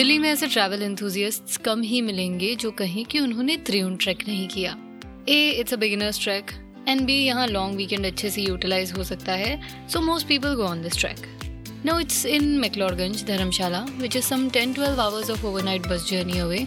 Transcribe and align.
दिल्ली 0.00 0.18
में 0.18 0.28
ऐसे 0.28 0.46
ट्रैवल 0.46 0.82
एंथुजियस्ट्स 0.82 1.56
कम 1.56 1.80
ही 1.82 2.00
मिलेंगे 2.02 2.54
जो 2.56 2.70
कहें 2.70 3.04
कि 3.04 3.18
उन्होंने 3.18 3.56
त्रिउंड 3.66 3.98
ट्रैक 4.00 4.18
नहीं 4.28 4.46
किया। 4.48 4.70
A 5.28 5.50
it's 5.50 5.74
a 5.74 5.76
beginners 5.76 6.22
trek 6.22 6.50
and 6.88 7.00
B 7.06 7.14
यहाँ 7.14 7.46
लॉन्ग 7.46 7.76
वीकेंड 7.76 8.06
अच्छे 8.06 8.30
से 8.30 8.42
यूटिलाइज 8.42 8.92
हो 8.92 9.04
सकता 9.04 9.32
है 9.32 9.88
so 9.88 10.00
most 10.00 10.26
people 10.26 10.54
go 10.54 10.62
on 10.62 10.82
this 10.82 10.96
trek 10.98 11.26
no 11.86 11.98
it's 12.00 12.24
in 12.26 12.44
McLeodganj 12.60 13.24
Dharamshala 13.26 13.84
which 13.98 14.16
is 14.16 14.24
some 14.24 14.48
ten 14.50 14.72
twelve 14.72 15.00
hours 15.00 15.30
of 15.30 15.44
overnight 15.46 15.88
bus 15.88 16.08
journey 16.10 16.38
away 16.38 16.66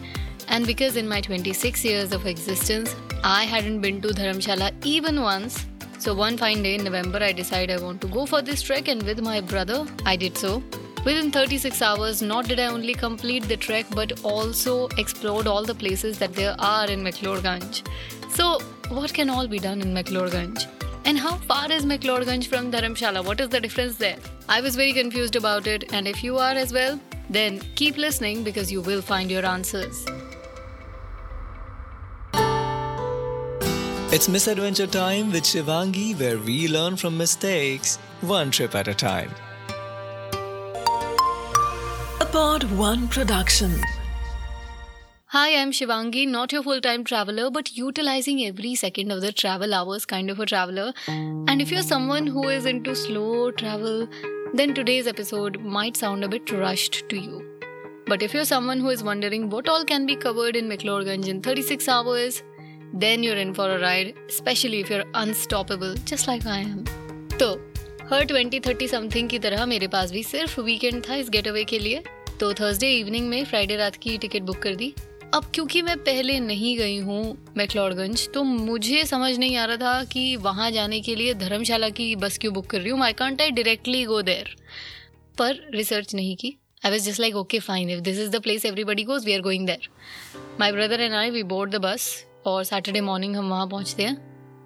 and 0.52 0.66
because 0.66 1.00
in 1.00 1.08
my 1.08 1.22
twenty 1.22 1.54
six 1.64 1.86
years 1.86 2.14
of 2.14 2.28
existence 2.28 2.96
I 3.26 3.48
hadn't 3.48 3.80
been 3.82 4.00
to 4.02 4.12
Dharamshala 4.14 4.70
even 4.86 5.20
once 5.20 5.58
so 6.06 6.16
one 6.16 6.38
fine 6.38 6.64
day 6.64 6.76
in 6.76 6.88
November 6.90 7.24
I 7.24 7.34
decide 7.34 7.72
I 7.72 7.78
want 7.80 8.02
to 8.02 8.08
go 8.10 8.26
for 8.26 8.42
this 8.44 8.66
trek 8.68 8.90
and 8.90 9.04
with 9.04 9.20
my 9.26 9.42
brother 9.52 10.08
I 10.08 10.18
did 10.18 10.38
so 10.38 10.58
Within 11.06 11.32
36 11.32 11.82
hours, 11.82 12.22
not 12.22 12.48
did 12.48 12.62
I 12.62 12.68
only 12.68 12.94
complete 12.94 13.44
the 13.44 13.58
trek 13.58 13.86
but 13.94 14.24
also 14.24 14.88
explored 14.98 15.48
all 15.48 15.66
the 15.66 15.76
places 15.76 16.18
that 16.20 16.34
there 16.34 16.56
are 16.58 16.90
in 16.90 17.04
McLeodganj. 17.04 17.86
So, 18.30 18.60
what 18.88 19.14
can 19.14 19.30
all 19.30 19.46
be 19.46 19.60
done 19.60 19.82
in 19.82 19.94
McLeodganj? 19.94 20.66
And 21.04 21.20
how 21.20 21.36
far 21.36 21.70
is 21.70 21.84
McLeodganj 21.84 22.48
from 22.48 22.72
Dharamshala? 22.72 23.26
What 23.26 23.42
is 23.42 23.50
the 23.50 23.60
difference 23.60 23.98
there? 23.98 24.16
I 24.48 24.62
was 24.62 24.78
very 24.78 24.94
confused 24.94 25.36
about 25.36 25.68
it, 25.68 25.92
and 25.92 26.08
if 26.08 26.24
you 26.24 26.38
are 26.38 26.54
as 26.54 26.72
well, 26.72 26.98
then 27.30 27.60
keep 27.76 27.98
listening 27.98 28.46
because 28.46 28.72
you 28.72 28.80
will 28.80 29.02
find 29.02 29.30
your 29.30 29.46
answers. 29.46 30.06
It's 34.16 34.30
Misadventure 34.30 34.88
Time 34.88 35.34
with 35.34 35.44
Shivangi, 35.44 36.18
where 36.18 36.38
we 36.38 36.70
learn 36.70 36.96
from 36.96 37.18
mistakes, 37.18 37.98
one 38.22 38.52
trip 38.52 38.74
at 38.74 38.88
a 38.88 38.94
time. 38.94 39.32
Pod 42.33 42.65
One 42.79 43.07
Production. 43.09 43.73
Hi, 45.27 45.57
I'm 45.57 45.71
Shivangi, 45.73 46.27
not 46.27 46.53
your 46.53 46.63
full 46.63 46.81
time 46.81 47.05
traveler, 47.05 47.51
but 47.51 47.77
utilizing 47.77 48.43
every 48.45 48.75
second 48.75 49.11
of 49.13 49.21
the 49.21 49.31
travel 49.33 49.75
hours 49.75 50.05
kind 50.05 50.31
of 50.31 50.41
a 50.41 50.47
traveler. 50.47 50.93
And 51.07 51.61
if 51.63 51.71
you're 51.71 51.83
someone 51.83 52.27
who 52.27 52.49
is 52.49 52.67
into 52.67 52.95
slow 52.97 53.51
travel, 53.51 54.09
then 54.55 54.75
today's 54.75 55.07
episode 55.07 55.61
might 55.61 55.97
sound 55.97 56.25
a 56.25 56.29
bit 56.29 56.51
rushed 56.51 57.09
to 57.11 57.17
you. 57.17 57.45
But 58.07 58.23
if 58.23 58.35
you're 58.35 58.47
someone 58.47 58.81
who 58.81 58.89
is 58.89 59.03
wondering 59.05 59.49
what 59.51 59.69
all 59.69 59.85
can 59.85 60.07
be 60.07 60.17
covered 60.17 60.57
in 60.57 60.69
McLeodganj 60.69 61.29
in 61.29 61.43
36 61.43 61.89
hours, 61.89 62.43
then 62.93 63.23
you're 63.23 63.37
in 63.37 63.53
for 63.55 63.71
a 63.71 63.81
ride, 63.81 64.15
especially 64.29 64.81
if 64.81 64.91
you're 64.91 65.05
unstoppable, 65.15 65.95
just 66.13 66.27
like 66.27 66.47
I 66.47 66.61
am. 66.61 66.85
तो 67.41 67.57
हर 68.11 68.25
twenty 68.25 68.59
thirty 68.67 68.87
something 68.89 69.29
की 69.29 69.39
तरह 69.39 69.65
मेरे 69.67 69.87
पास 69.89 70.11
भी 70.13 70.23
सिर्फ 70.23 70.59
weekend 70.59 71.03
था 71.09 71.15
इस 71.23 71.29
get 71.31 71.49
away 71.49 71.65
के 71.73 71.79
लिए 71.79 72.03
तो 72.40 72.54
थर्सडे 72.54 72.92
इवनिंग 72.92 73.28
में 73.30 73.44
फ्राइडे 73.46 73.76
रात 73.76 73.96
की 73.96 74.18
टिकट 74.18 74.42
बुक 74.42 74.58
कर 74.58 74.76
दी। 74.76 74.94
अब 75.34 75.46
क्योंकि 75.56 75.82
मैं 75.82 75.98
पहले 76.00 76.40
नहीं 76.40 76.76
गई 76.78 76.98
हूँ 77.00 77.54
मैकलॉडगंज 77.58 78.28
तो 78.34 78.44
मुझे 78.44 79.04
समझ 79.06 79.38
नहीं 79.38 79.56
आ 79.58 79.66
रहा 79.66 79.78
था 79.78 80.04
कि 80.04 80.36
वहाँ 80.38 80.70
जाने 80.72 81.00
के 81.02 81.16
लिए 81.16 81.34
धर्मशाला 81.36 81.90
की 81.92 82.16
बस 82.16 82.38
क्यों 82.38 82.54
बुक 82.54 82.66
कर 82.66 82.82
रही 82.82 82.90
हूँ। 82.90 83.04
I 83.04 83.14
can't 83.14 83.42
I 83.42 83.52
directly 83.52 84.04
go 84.06 84.22
देर 84.22 84.56
पर 85.38 85.60
रिसर्च 85.76 86.14
नहीं 86.16 86.36
की। 86.36 86.56
I 86.84 86.92
was 86.92 87.10
just 87.10 87.20
like 87.20 87.36
okay 87.36 87.60
fine 87.60 87.90
if 87.90 88.00
this 88.02 88.20
is 88.20 88.30
the 88.30 88.42
place 88.44 88.66
everybody 88.66 89.04
goes 89.04 89.26
we 89.26 89.34
are 89.34 89.42
going 89.42 89.66
there 89.68 89.90
my 90.60 90.72
brother 90.72 91.02
and 91.02 91.14
I 91.14 91.30
we 91.30 91.44
board 91.46 91.72
the 91.72 91.82
bus 91.82 92.14
और 92.46 92.64
Saturday 92.64 93.02
morning 93.02 93.36
हम 93.36 93.50
वहाँ 93.50 93.68
पहुँचते 93.68 94.04
हैं। 94.04 94.16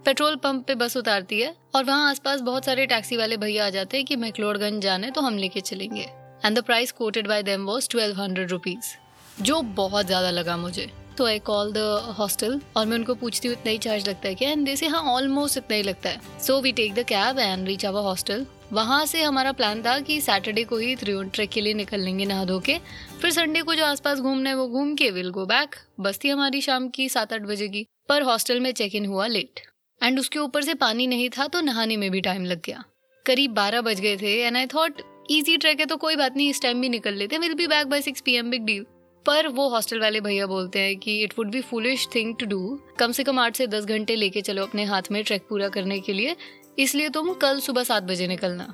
petrol 0.06 0.36
pump 0.36 0.66
पे 0.68 0.76
बस 0.76 0.96
उतारती 0.98 1.40
है, 1.42 1.56
और 1.76 1.84
वहाँ 1.84 2.10
आसपास 2.10 2.42
बहुत 2.42 2.66
सारे 2.66 2.86
टैक्सी 2.86 3.18
वाले 3.18 3.38
भैया 3.38 3.66
आ 3.66 3.70
जाते 3.70 3.98
हैं 3.98 4.06
कि 4.06 4.16
मैकलोडगंज 4.16 4.82
जाने 4.82 5.12
तो 5.12 5.22
हम 5.22 5.38
लेके 5.38 5.62
चलेंगे। 5.62 6.06
And 6.46 6.58
the 6.58 6.64
price 6.64 6.92
quoted 6.92 7.28
by 7.28 7.44
them 7.44 7.66
was 7.66 7.88
1200 7.88 8.50
rupees 8.50 8.96
जो 9.42 9.62
बहुत 9.62 10.06
ज़्यादा 10.06 10.32
लगा 10.32 10.58
मुझे। 10.58 10.90
तो 11.18 11.26
आई 11.26 11.40
कॉल 11.40 11.72
द 11.74 11.78
हॉस्टल 12.18 12.60
और 12.78 12.86
मैं 12.86 12.98
उनको 12.98 13.14
पूछती 13.16 13.48
हूँ, 13.48 13.56
इतना 13.56 13.72
ही 13.72 13.78
चार्ज 13.78 14.08
लगता 14.10 14.28
है 14.28 14.36
क्या? 14.36 14.50
एंड 14.50 14.76
से 14.76 14.88
हाँ 14.88 15.02
ऑलमोस्ट 15.14 15.58
इतना 15.58 15.76
ही 15.76 15.84
लगता 15.84 16.10
है. 16.10 16.20
So 16.42 16.60
we 16.62 16.72
take 16.72 16.94
the 16.94 17.04
cab 17.08 17.40
and 17.40 17.68
reach 17.68 17.86
our 17.86 18.02
hostel 18.02 18.46
वहाँ 18.74 19.06
से 19.06 19.22
हमारा 19.24 19.52
प्लान 19.52 19.82
था 19.84 19.98
कि 20.00 20.20
सैटरडे 20.22 20.64
को 20.64 20.78
ही 20.78 20.96
त्रिउन 20.96 21.30
ट्रेक 21.30 21.50
के 21.50 21.62
लिए 21.62 21.74
निकल 21.74 22.00
लेंगे 22.00 22.26
नहा 22.26 22.46
धो 22.46 22.60
के। 22.60 22.78
फिर 23.22 23.32
संडे 23.32 23.62
को 23.62 23.76
जो 23.76 23.86
आसपास 23.86 24.20
घूमना 24.20 24.50
है, 24.50 24.56
वो 24.56 24.68
घूम 24.68 24.94
के 24.96 25.10
विल 25.12 25.30
गो 25.30 25.46
बैक 25.46 25.76
बस 26.00 26.20
थी 26.24 26.30
हमारी 26.30 26.62
शाम 26.62 26.88
की 26.90 27.08
सात 27.10 27.34
आठ 27.34 27.42
बजे 27.44 27.68
की, 27.68 27.86
पर 28.10 28.24
हॉस्टल 28.24 28.60
में 28.60 28.72
चेक 28.72 28.96
इन 28.96 29.06
हुआ 29.06 29.28
लेट 29.28 29.60
एंड 30.02 30.20
उसके 30.20 30.40
ऊपर 30.40 30.62
से 30.62 30.74
पानी 30.76 31.08
नहीं 31.08 31.30
था 31.30 31.48
तो 31.48 31.62
नहाने 31.62 31.98
में 31.98 32.10
भी 32.12 32.22
टाइम 32.22 32.46
लग 32.46 32.62
गया। 32.66 32.84
करीब 33.26 33.54
बारह 33.54 33.82
बज 33.82 34.00
गए 34.00 34.18
थे 34.18 34.40
and 34.42 34.58
I 34.58 34.66
thought 34.66 35.02
easy 35.30 35.56
trek 35.58 35.80
है 35.80 35.86
तो 35.86 35.96
कोई 35.98 36.16
बात 36.16 36.36
नहीं, 36.38 36.50
इस 36.50 36.62
टाइम 36.62 36.82
भी 36.82 36.90
निकल 36.90 37.14
लेते 37.14 37.36
हैं। 37.36 37.42
Will 37.42 37.54
be 37.54 37.68
back 37.68 37.88
by 37.88 38.02
six 38.02 38.22
P 38.22 38.36
M 38.36 38.50
big 38.50 38.66
deal 38.66 38.86
पर 39.26 39.48
वो 39.48 39.68
हॉस्टल 39.70 40.00
वाले 40.00 40.20
भैया 40.22 40.46
बोलते 40.48 40.80
हैं 40.80 40.96
कि 40.98 41.22
it 41.24 41.34
would 41.38 41.50
be 41.52 41.62
foolish 41.62 42.08
thing 42.16 42.34
to 42.40 42.46
do 42.46 42.80
कम 43.00 43.12
से 43.12 43.24
कम 43.24 43.40
आठ 43.40 43.56
से 43.56 43.68
दस 43.68 43.86
घंटे 43.86 44.16
लेके 44.16 44.42
चलो 44.42 44.64
अपने 44.64 44.84
हाथ 44.84 45.12
में 45.12 45.24
ट्रैक 45.24 45.46
पूरा 45.50 45.68
करने 45.70 46.00
के 46.00 46.14
लिए। 46.14 46.36
इसलिए 46.80 47.10
तुम 47.10 47.34
कल 47.34 47.60
सुबह 47.60 47.84
सात 47.84 48.04
बजे 48.04 48.28
निकलना। 48.28 48.74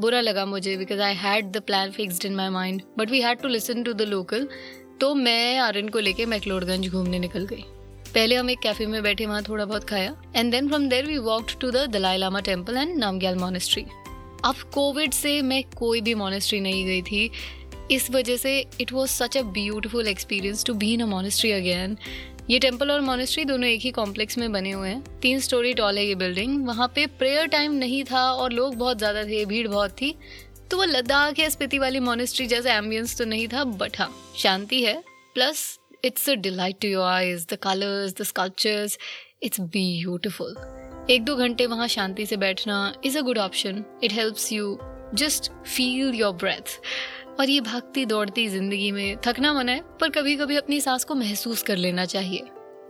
बुरा 0.00 0.20
लगा 0.20 0.44
मुझे 0.46 0.76
because 0.76 1.00
I 1.00 1.14
had 1.14 1.50
the 1.52 1.62
plan 1.62 1.90
fixed 1.90 2.24
in 2.24 2.34
my 2.34 2.48
mind 2.50 2.82
but 2.98 3.10
we 3.10 3.20
had 3.20 3.40
to 3.40 3.48
listen 3.48 3.82
to 3.82 3.92
the 3.92 4.02
local 4.02 4.48
तो 5.00 5.14
मैं 5.14 5.58
आर्यन 5.58 5.88
को 5.88 6.00
लेके 6.00 6.26
मैकलोडगंज 6.26 6.88
घूमने 6.88 7.18
निकल 7.18 7.46
गई। 7.46 7.64
पहले 8.14 8.34
हम 8.34 8.50
एक 8.50 8.58
कैफ़े 8.58 8.86
में 8.86 9.02
बैठे, 9.02 9.26
वहाँ 9.26 9.42
थोड़ा 9.42 9.64
बहुत 9.64 9.84
खाया। 9.84 10.16
And 10.36 10.50
then 10.52 10.68
from 10.68 10.88
there 10.88 11.06
we 11.06 11.18
walk 11.20 11.46
to 11.60 11.70
the 11.70 11.86
Dalai 11.90 12.16
Lama 12.16 12.40
temple 12.42 12.76
and 12.76 12.96
Namgyal 12.96 13.36
monastery 13.36 13.84
अब 14.44 14.54
कोविड 14.74 15.12
से 15.12 15.40
मैं 15.42 15.62
कोई 15.76 16.00
भी 16.00 16.14
मोनेस्ट्री 16.14 16.60
नहीं 16.60 16.84
गई 16.86 17.02
थी। 17.02 17.30
इस 17.90 18.10
वजह 18.10 18.36
से 18.36 18.58
it 18.80 18.92
was 18.92 19.10
such 19.10 19.36
a 19.36 19.42
beautiful 19.42 20.08
experience 20.08 20.64
to 20.64 20.74
be 20.74 20.92
in 20.94 21.00
a 21.00 21.06
monastery 21.06 21.50
again 21.52 21.96
ये 22.50 22.58
टेंपल 22.58 22.90
और 22.90 23.00
मोनेस्ट्री 23.00 23.44
दोनों 23.44 23.68
एक 23.68 23.80
ही 23.80 23.90
कॉम्प्लेक्स 23.90 24.38
में 24.38 24.52
बने 24.52 24.70
हुए 24.70 24.88
हैं। 24.88 25.20
तीन 25.20 25.40
स्टोरी 25.40 25.72
टॉल 25.74 25.98
है 25.98 26.04
ये 26.06 26.14
बिल्डिंग 26.14 26.66
वहाँ 26.66 26.88
पे 26.94 27.06
प्रेयर 27.18 27.46
टाइम 27.46 27.72
नहीं 27.74 28.02
था 28.04 28.24
और 28.32 28.52
लोग 28.52 28.74
बहुत 28.74 28.98
ज़्यादा 28.98 29.24
थे, 29.24 29.44
भीड़ 29.44 29.68
बहुत 29.68 29.90
थी। 29.92 30.14
तो 30.70 30.76
वो 30.76 30.84
लद्दाख 30.84 31.38
या 31.38 31.48
स्पीति 31.48 31.78
वाली 31.78 32.00
मोनेस्ट्री 32.00 32.46
जैसा 32.46 32.74
एम्बियंस 32.74 33.16
तो 33.18 33.24
नहीं 33.24 33.48
था 33.48 33.64
बट 33.64 33.98
हाँ 33.98 34.10
शांति 34.38 34.82
है। 34.84 35.02
Plus 35.34 35.66
it's 36.04 36.28
a 36.30 36.34
delight 36.34 36.80
to 36.82 36.88
your 36.88 37.06
eyes 37.06 37.46
the 37.52 37.58
colours 37.62 38.14
the 38.20 38.22
sculptures 38.24 38.98
it's 39.42 39.60
beautiful 39.60 40.54
एक 41.10 41.24
दो 41.24 41.34
घंटे 41.36 41.64
वहाँ 41.66 41.86
शांति 41.88 42.24
से 42.26 42.36
बैठना 42.36 42.76
is 43.04 43.18
a 43.18 43.20
good 43.22 43.38
option 43.38 43.84
it 44.04 44.12
helps 44.12 44.52
you 44.52 44.78
just 45.14 45.50
feel 45.66 46.14
your 46.14 46.32
breath 46.32 46.80
और 47.40 47.50
ये 47.50 47.60
भागती 47.60 48.04
दौड़ती 48.06 48.46
ज़िंदगी 48.48 48.90
में 48.92 49.16
थकना 49.26 49.52
मना 49.54 49.72
है 49.72 49.82
पर 50.00 50.10
कभी 50.10 50.36
कभी 50.36 50.56
अपनी 50.56 50.80
सांस 50.80 51.04
को 51.04 51.14
महसूस 51.14 51.62
कर 51.62 51.76
लेना 51.76 52.04
चाहिए। 52.04 52.46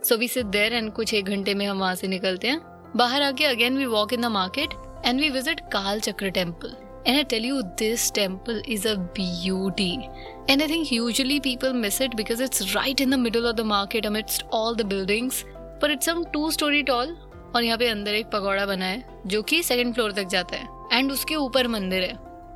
So 0.09 0.17
we 0.17 0.27
sit 0.27 0.45
there 0.45 0.73
and 0.73 0.91
कुछ 0.93 1.13
एक 1.13 1.25
घंटे 1.25 1.53
में 1.53 1.65
हम 1.65 1.79
वहाँ 1.79 1.95
से 1.95 2.07
निकलते 2.07 2.47
हैं। 2.47 2.61
बाहर 2.95 3.21
आके 3.21 3.45
again 3.45 3.77
we 3.77 3.85
walk 3.85 4.13
in 4.13 4.21
the 4.21 4.25
market 4.25 4.69
and 5.05 5.19
we 5.21 5.29
visit 5.29 5.59
Kalachakra 5.99 6.29
temple 6.29 6.75
And 7.07 7.19
I 7.19 7.23
tell 7.31 7.43
you, 7.45 7.57
this 7.79 8.03
temple 8.09 8.61
is 8.75 8.85
a 8.91 8.95
beauty. 9.17 10.09
And 10.49 10.63
I 10.63 10.67
think 10.67 10.91
usually 10.91 11.35
people 11.39 11.75
miss 11.81 11.99
it 12.05 12.15
because 12.21 12.39
it's 12.45 12.63
right 12.75 13.03
in 13.05 13.11
the 13.11 13.19
middle 13.25 13.45
of 13.49 13.59
the 13.59 13.65
market 13.71 14.07
amidst 14.09 14.45
all 14.59 14.79
the 14.79 14.87
buildings. 14.93 15.43
But 15.83 15.93
it's 15.95 16.09
some 16.09 16.23
two 16.33 16.49
story 16.55 16.81
और 17.55 17.63
यहाँ 17.63 17.77
पे 17.77 17.87
अंदर 17.87 18.13
एक 18.13 18.25
पकौड़ा 18.25 18.65
बना 18.65 18.85
है 18.85 19.21
जो 19.25 19.41
कि 19.41 19.61
second 19.63 19.93
floor 19.95 20.11
तक 20.11 20.27
जाता 20.27 20.57
है 20.57 20.99
एंड 20.99 21.11
उसके 21.11 21.35
ऊपर 21.35 21.67
मंदिर 21.67 22.03
है। 22.03 22.13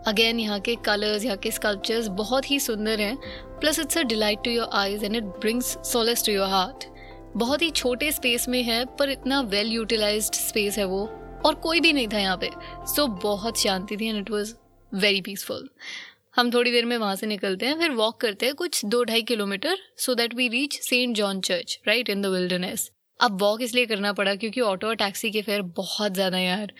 अगेन 0.07 0.39
यहाँ 0.39 0.59
के 0.59 0.75
कलर्स 0.75 1.23
यहाँ 1.25 1.37
के 1.37 1.51
स्कल्पचर्स 1.51 2.07
बहुत 2.17 2.49
ही 2.51 2.59
सुंदर 2.59 3.01
हैं 3.01 3.15
plus 3.59 3.79
it's 3.79 3.97
a 3.97 4.01
delight 4.03 4.43
to 4.43 4.51
your 4.51 4.69
eyes 4.73 5.03
and 5.03 5.15
it 5.15 5.23
brings 5.23 5.77
solace 5.91 6.25
to 6.25 6.31
your 6.31 6.49
heart 6.49 6.85
बहुत 7.37 7.61
ही 7.61 7.69
छोटे 7.71 8.11
स्पेस 8.11 8.47
में 8.49 8.61
है 8.63 8.83
पर 8.99 9.09
इतना 9.09 9.39
वेल 9.47 9.71
यूटिलाइज्ड 9.71 10.35
स्पेस 10.35 10.77
है 10.77 10.85
वो 10.85 11.05
और 11.45 11.55
कोई 11.55 11.79
भी 11.79 11.91
नहीं 11.93 12.07
था 12.07 12.19
यहाँ 12.19 12.37
पे। 12.37 12.49
सो 12.49 13.01
so, 13.01 13.21
बहुत 13.23 13.59
शांति 13.59 13.97
थी 13.97 14.07
and 14.09 14.17
it 14.17 14.31
was 14.31 14.53
very 14.91 15.21
peaceful 15.21 15.69
हम 16.35 16.51
थोड़ी 16.53 16.71
देर 16.71 16.85
में 16.85 16.97
वहाँ 16.97 17.15
से 17.15 17.27
निकलते 17.27 17.65
हैं 17.65 17.79
फिर 17.79 17.91
वॉक 17.91 18.19
करते 18.21 18.45
हैं 18.45 18.55
कुछ 18.55 18.85
दो 18.85 19.03
ढाई 19.03 19.21
kilometre 19.23 19.77
so 19.97 20.15
that 20.15 20.33
we 20.35 20.47
reach 20.47 20.79
Saint 20.81 21.15
John 21.15 21.41
church 21.41 21.79
right 21.87 22.09
in 22.09 22.21
the 22.21 22.25
wilderness 22.25 22.89
अब 23.19 23.41
वॉक 23.41 23.61
इसलिए 23.61 23.85
करना 23.85 24.13
पड़ा 24.13 24.35
क्योंकि 24.35 24.61
ऑटो 24.61 24.87
और 24.87 24.95
टैक्सी 24.95 25.31
के 25.31 25.41
फेयर 25.41 25.61
बहुत 25.77 26.13
ज़्यादा 26.13 26.37
यार। 26.37 26.71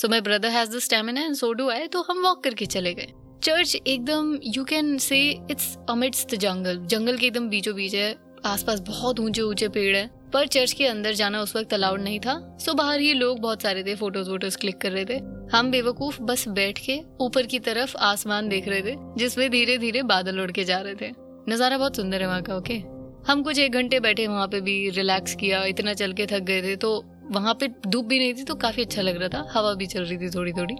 So 0.00 0.08
my 0.08 0.20
brother 0.20 0.48
has 0.48 0.70
the 0.70 0.78
stamina 0.80 1.20
and 1.20 1.34
so 1.34 1.52
do 1.52 1.68
I 1.70 1.86
तो 1.86 2.02
हम 2.02 2.22
वॉक 2.22 2.42
करके 2.44 2.66
चले 2.66 2.94
गए। 2.94 3.12
चर्च 3.42 3.74
एकदम 3.76 4.38
you 4.46 4.64
can 4.64 4.96
say 4.98 5.18
it's 5.50 5.76
amidst 5.90 6.26
the 6.26 6.38
jungle 6.38 6.78
jungle 6.86 7.16
के 7.16 7.26
एकदम 7.26 7.48
बीचों 7.48 7.74
बीच 7.74 7.94
है, 7.94 8.14
आसपास 8.46 8.80
बहुत 8.80 9.20
ऊँचे 9.20 9.42
ऊँचे 9.42 9.68
पेड़ 9.68 9.96
है। 9.96 10.06
पर 10.32 10.46
चर्च 10.46 10.72
के 10.72 10.86
अंदर 10.86 11.14
जाना 11.14 11.40
उस 11.42 11.54
वक्त 11.56 11.72
अलाउड 11.74 12.00
नहीं 12.00 12.18
था। 12.20 12.34
सो 12.60 12.74
बाहर 12.74 13.00
ही 13.00 13.12
लोग 13.14 13.40
बहुत 13.40 13.62
सारे 13.62 13.84
थे 13.84 13.94
फ़ोटोज़ 13.94 14.30
वोटोज 14.30 14.56
क्लिक 14.56 14.78
कर 14.80 14.92
रहे 14.92 15.04
थे। 15.04 15.16
हम 15.52 15.70
बेवकूफ़ 15.70 16.20
बस 16.22 16.46
बैठ 16.50 16.78
के 16.78 16.98
ऊपर 17.20 17.46
की 17.46 17.58
तरफ़ 17.60 17.96
आसमान 17.98 18.48
देख 18.48 18.68
रहे 18.68 18.82
थे, 18.82 18.94
जिसमें 19.18 19.50
धीरे 19.50 19.78
धीरे 19.78 20.02
बादल 20.04 20.40
उड़ 20.40 20.50
के 20.50 20.64
जा 20.64 20.80
रहे 20.80 20.94
थे। 20.96 21.12
नज़ारा 21.48 21.78
बहुत 21.78 21.96
सुंदर 21.96 22.22
है 22.22 22.26
वहाँ 22.26 22.42
का 22.42 22.56
ओके 22.56 22.78
हम 23.26 23.42
कुछ 23.42 23.58
एक 23.58 23.72
घंटे 23.72 24.00
बैठे 24.00 24.26
वहाँ 24.26 24.46
पे 24.48 24.60
भी 24.60 24.88
रिलैक्स 24.90 25.34
किया, 25.34 25.64
इतना 25.64 25.94
चल 25.94 26.12
के 26.12 26.26
थक 26.26 26.40
गए 26.40 26.62
थे 26.62 26.74
तो 26.76 26.90
वहाँ 27.30 27.54
पे 27.54 27.68
धूप 27.86 28.04
भी 28.04 28.18
नहीं 28.18 28.34
थी 28.34 28.44
तो 28.44 28.54
काफ़ी 28.56 28.82
अच्छा 28.82 29.02
लग 29.02 29.16
रहा 29.16 29.28
था। 29.28 29.48
हवा 29.52 29.72
भी 29.74 29.86
चल 29.86 30.04
रही 30.04 30.18
थी 30.18 30.30
थोड़ी 30.30 30.52
थोड़ी 30.52 30.76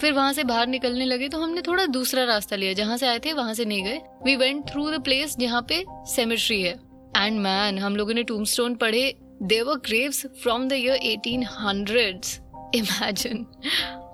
फिर 0.00 0.12
वहाँ 0.12 0.32
से 0.32 0.44
बाहर 0.44 0.66
निकलने 0.66 1.04
लगे 1.04 1.28
तो 1.28 1.38
हमने 1.38 1.62
थोड़ा 1.62 1.84
दूसरा 1.88 2.24
रास्ता 2.24 2.56
लिया। 2.56 2.72
जहाँ 2.72 2.96
से 2.96 3.06
आए 3.06 3.18
थे, 3.18 3.32
वहाँ 3.32 3.54
से 3.54 3.64
नहीं 3.64 3.84
गए। 3.84 4.00
We 4.24 4.36
went 4.36 4.64
through 4.70 4.90
the 4.90 5.02
place 5.04 5.36
जहाँ 5.38 5.64
पे 5.68 5.84
सेमेट्री 6.14 6.60
है। 6.62 6.74
एंड 7.16 7.38
मैन 7.40 7.78
हम 7.78 7.96
लोगों 7.96 8.14
ने 8.14 8.22
टूमस्टोन 8.22 8.74
पढ़े। 8.74 9.14
There were 9.42 9.74
graves 9.86 10.26
from 10.42 10.68
the 10.68 10.72
year 10.72 10.94
eighteen 11.04 11.44
hundred 11.50 12.20
imagine 12.74 13.46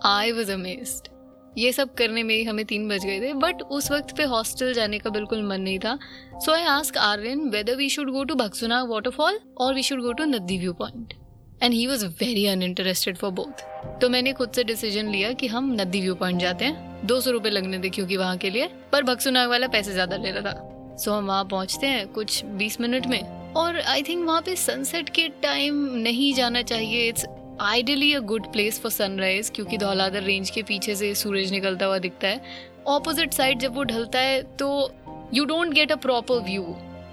I 0.06 0.32
was 0.32 0.52
amazed 0.52 1.08
ये 1.58 1.72
सब 1.72 1.94
करने 1.94 2.22
में 2.22 2.44
हमें 2.44 2.64
तीन 2.64 2.88
बज 2.88 3.04
गए 3.04 3.20
थे 3.20 3.32
बट 3.36 3.62
उस 3.62 3.90
वक्त 3.92 4.16
पे 4.16 4.24
हॉस्टल 4.24 4.72
जाने 4.72 4.98
का 4.98 5.10
बिल्कुल 5.10 5.42
मन 5.42 5.60
नहीं 5.60 5.78
था। 5.78 5.98
So 6.34 6.52
I 6.52 6.62
ask 6.68 6.96
Aryan 6.98 7.48
whether 7.50 7.76
we 7.76 7.88
should 7.88 8.10
go 8.10 8.24
to 8.24 8.34
Bhagsunag 8.34 8.82
waterfall 8.84 9.40
और 9.60 9.74
we 9.74 9.82
should 9.82 10.00
go 10.02 10.12
to 10.12 10.24
Naddi 10.26 10.58
view 10.58 10.72
point 10.74 11.14
and 11.62 11.72
he 11.74 11.86
was 11.86 12.04
very 12.20 12.46
uninterested 12.46 13.16
for 13.16 13.30
both 13.32 13.64
तो 14.00 14.08
मैंने 14.08 14.32
खुद 14.32 14.52
से 14.52 14.64
डिसीज़न 14.64 15.08
लिया 15.08 15.32
कि 15.32 15.46
हम 15.46 15.72
नदी 15.80 16.00
व्यू 16.00 16.14
पॉइंट 16.14 16.40
जाते 16.40 16.64
हैं। 16.64 17.06
दो 17.06 17.20
सौ 17.20 17.30
रुपये 17.30 17.50
लगने 17.52 17.78
थे 17.78 17.88
क्योंकि 17.88 18.16
वहाँ 18.16 18.36
के 18.36 18.50
लिए 18.50 18.68
पर 18.92 19.02
भक्सुनाग 19.04 19.48
वाला 19.50 19.68
पैसे 19.68 19.92
ज़्यादा 19.92 20.16
ले 20.16 20.30
रहा 20.30 20.52
था। 20.52 20.96
सो 20.96 21.10
so, 21.10 21.16
हम 21.16 21.26
वहाँ 21.26 21.44
पहुँचते 21.44 21.86
हैं 21.86 22.06
कुछ 22.08 22.44
बीस 22.46 22.80
मिनट 22.80 23.06
में। 23.06 23.20
और 23.52 23.78
आई 23.80 24.02
थिंक 24.02 24.26
वहाँ 24.26 24.40
पे 24.42 24.54
सनसेट 24.56 25.08
के 25.08 25.28
टाइम 25.42 25.84
नहीं 25.96 26.32
जाना 26.34 26.62
चाहिए। 26.62 27.08
It's 27.08 27.24
ideally 27.60 28.12
a 28.14 28.18
good 28.20 28.46
place 28.52 28.78
for 28.80 28.90
sunrise 28.90 29.50
क्योंकि 29.54 29.78
धौलाधर 29.78 30.22
रेंज 30.22 30.50
के 30.50 30.62
पीछे 30.62 30.94
से 30.96 31.14
सूरज 31.14 31.50
निकलता 31.52 31.86
हुआ 31.86 31.98
दिखता 31.98 32.28
है। 32.28 32.40
ऑपोजिट 32.88 33.32
साइड 33.32 33.58
जब 33.58 33.74
वो 33.74 33.82
ढलता 33.84 34.18
है 34.18 34.42
तो 34.56 34.68
you 35.34 35.44
don't 35.44 35.72
get 35.74 35.92
a 35.92 35.96
proper 35.96 36.40
view 36.44 36.62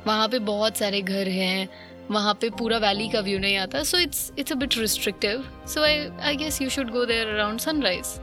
वहाँ 0.07 0.27
पे 0.27 0.39
बहुत 0.39 0.77
सारे 0.77 1.01
घर 1.01 1.27
हैं, 1.27 1.67
वहाँ 2.11 2.33
पे 2.41 2.49
पूरा 2.49 2.77
वैली 2.77 3.09
का 3.09 3.19
व्यू 3.19 3.39
नहीं 3.39 3.57
आता 3.57 3.83
so 3.83 3.99
it's 3.99 4.31
it's 4.39 4.51
a 4.51 4.55
bit 4.55 4.77
restrictive 4.77 5.43
so 5.67 5.83
I 5.83 6.07
I 6.21 6.35
guess 6.35 6.61
you 6.61 6.69
should 6.69 6.91
go 6.91 7.05
there 7.05 7.27
around 7.27 7.59
sunrise 7.59 8.15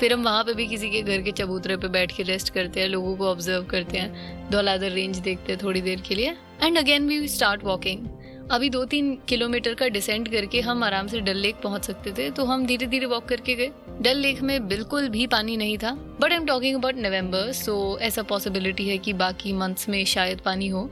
फिर 0.00 0.12
हम 0.12 0.22
वहाँ 0.24 0.44
पे 0.44 0.54
भी 0.54 0.66
किसी 0.66 0.90
के 0.90 1.02
घर 1.02 1.22
के 1.22 1.32
चबूतरे 1.32 1.76
पे 1.76 1.88
बैठ 1.88 2.16
के 2.16 2.22
रेस्ट 2.22 2.50
करते 2.50 2.80
हैं, 2.80 2.88
लोगों 2.88 3.16
को 3.16 3.26
ऑब्ज़र्व 3.26 3.64
करते 3.64 3.98
हैं, 3.98 4.50
धौलाधर 4.50 4.90
रेंज 4.90 5.18
देखते 5.18 5.52
हैं 5.52 5.60
थोड़ी 5.62 5.80
देर 5.80 6.00
के 6.00 6.14
लिए। 6.14 6.36
And 6.62 6.78
again 6.78 7.08
we 7.08 7.26
start 7.28 7.64
walking 7.64 8.06
अभी 8.52 8.68
दो 8.70 8.84
तीन 8.84 9.14
किलोमीटर 9.28 9.74
का 9.74 9.86
डिसेंड 9.88 10.28
करके 10.28 10.60
हम 10.60 10.82
आराम 10.84 11.06
से 11.06 11.20
डल 11.20 11.36
लेक 11.36 11.60
पहुँच 11.62 11.84
सकते 11.84 12.10
थे 12.12 12.28
तो 12.30 12.44
हम 12.44 12.66
धीरे 12.66 12.86
धीरे 12.86 13.06
वॉक 13.06 13.24
करके 13.24 13.54
गए। 13.54 13.70
डल 14.00 14.16
लेक 14.16 14.40
में 14.42 14.66
बिल्कुल 14.68 15.08
भी 15.08 15.26
पानी 15.26 15.56
नहीं 15.56 15.76
था 15.78 15.92
but 16.20 16.32
I 16.32 16.36
am 16.36 16.46
talking 16.46 16.76
about 16.76 16.96
November 16.96 17.52
so 17.52 17.98
ऐसा 17.98 18.22
पॉसिबिलिटी 18.22 18.88
है 18.88 18.98
कि 18.98 19.12
बाकी 19.12 19.52
मंथ्स 19.52 19.88
में 19.88 20.04
शायद 20.04 20.40
पानी 20.40 20.68
हो। 20.68 20.82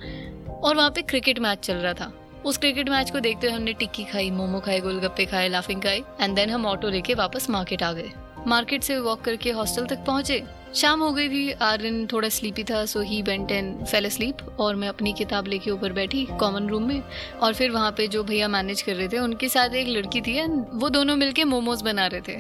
और 0.62 0.76
वहाँ 0.76 0.90
पे 0.90 1.02
क्रिकेट 1.02 1.38
मैच 1.38 1.58
चल 1.58 1.74
रहा 1.74 1.92
था। 1.92 2.12
उस 2.44 2.58
क्रिकेट 2.58 2.88
मैच 2.88 3.10
को 3.10 3.20
देखते 3.20 3.46
हुए 3.46 3.56
हमने 3.56 3.72
टिक्की 3.72 4.04
खाई, 4.04 4.30
मोमो 4.30 4.60
खाए, 4.60 4.80
गोलगप्पे 4.80 5.26
खाए 5.26 5.48
लाफिंग 5.48 5.82
खाए 5.82 6.02
एंड 6.20 6.34
देन 6.36 6.50
हम 6.50 6.66
ऑटो 6.66 6.88
लेके 6.88 7.14
वापस 7.14 7.50
मार्केट 7.50 7.82
आ 7.82 7.92
गए। 7.92 8.10
मार्केट 8.46 8.82
से 8.82 8.98
वॉक 8.98 9.20
करके 9.20 9.50
हॉस्टल 9.50 9.86
तक 9.86 10.04
पहुँचे। 10.06 10.42
शाम 10.74 11.00
हो 11.00 11.10
गई 11.12 11.28
थी, 11.28 11.50
आर्यन 11.52 12.06
थोड़ा 12.06 12.28
स्लीपी 12.28 12.64
था 12.64 12.84
so 12.86 13.00
he 13.00 13.22
went 13.22 13.50
and 13.50 13.84
fell 13.84 14.08
sleep 14.08 14.42
और 14.60 14.76
मैं 14.76 14.88
अपनी 14.88 15.12
किताब 15.12 15.46
लेके 15.46 15.70
ऊपर 15.70 15.92
बैठी 15.92 16.24
कॉमन 16.40 16.68
रूम 16.68 16.86
में 16.88 17.02
और 17.40 17.54
फिर 17.54 17.70
वहाँ 17.70 17.90
पे 17.92 18.06
जो 18.08 18.22
भैया 18.24 18.48
मैनेज 18.48 18.82
कर 18.82 18.94
रहे 18.94 19.08
थे, 19.08 19.18
उनके 19.18 19.48
साथ 19.48 19.74
एक 19.74 19.88
लड़की 19.88 20.20
थी 20.20 20.36
एंड 20.36 20.64
वो 20.74 20.88
दोनों 20.88 21.16
मिलके 21.16 21.44
मोमोज 21.44 21.82
बना 21.82 22.06
रहे 22.06 22.20
थे। 22.28 22.38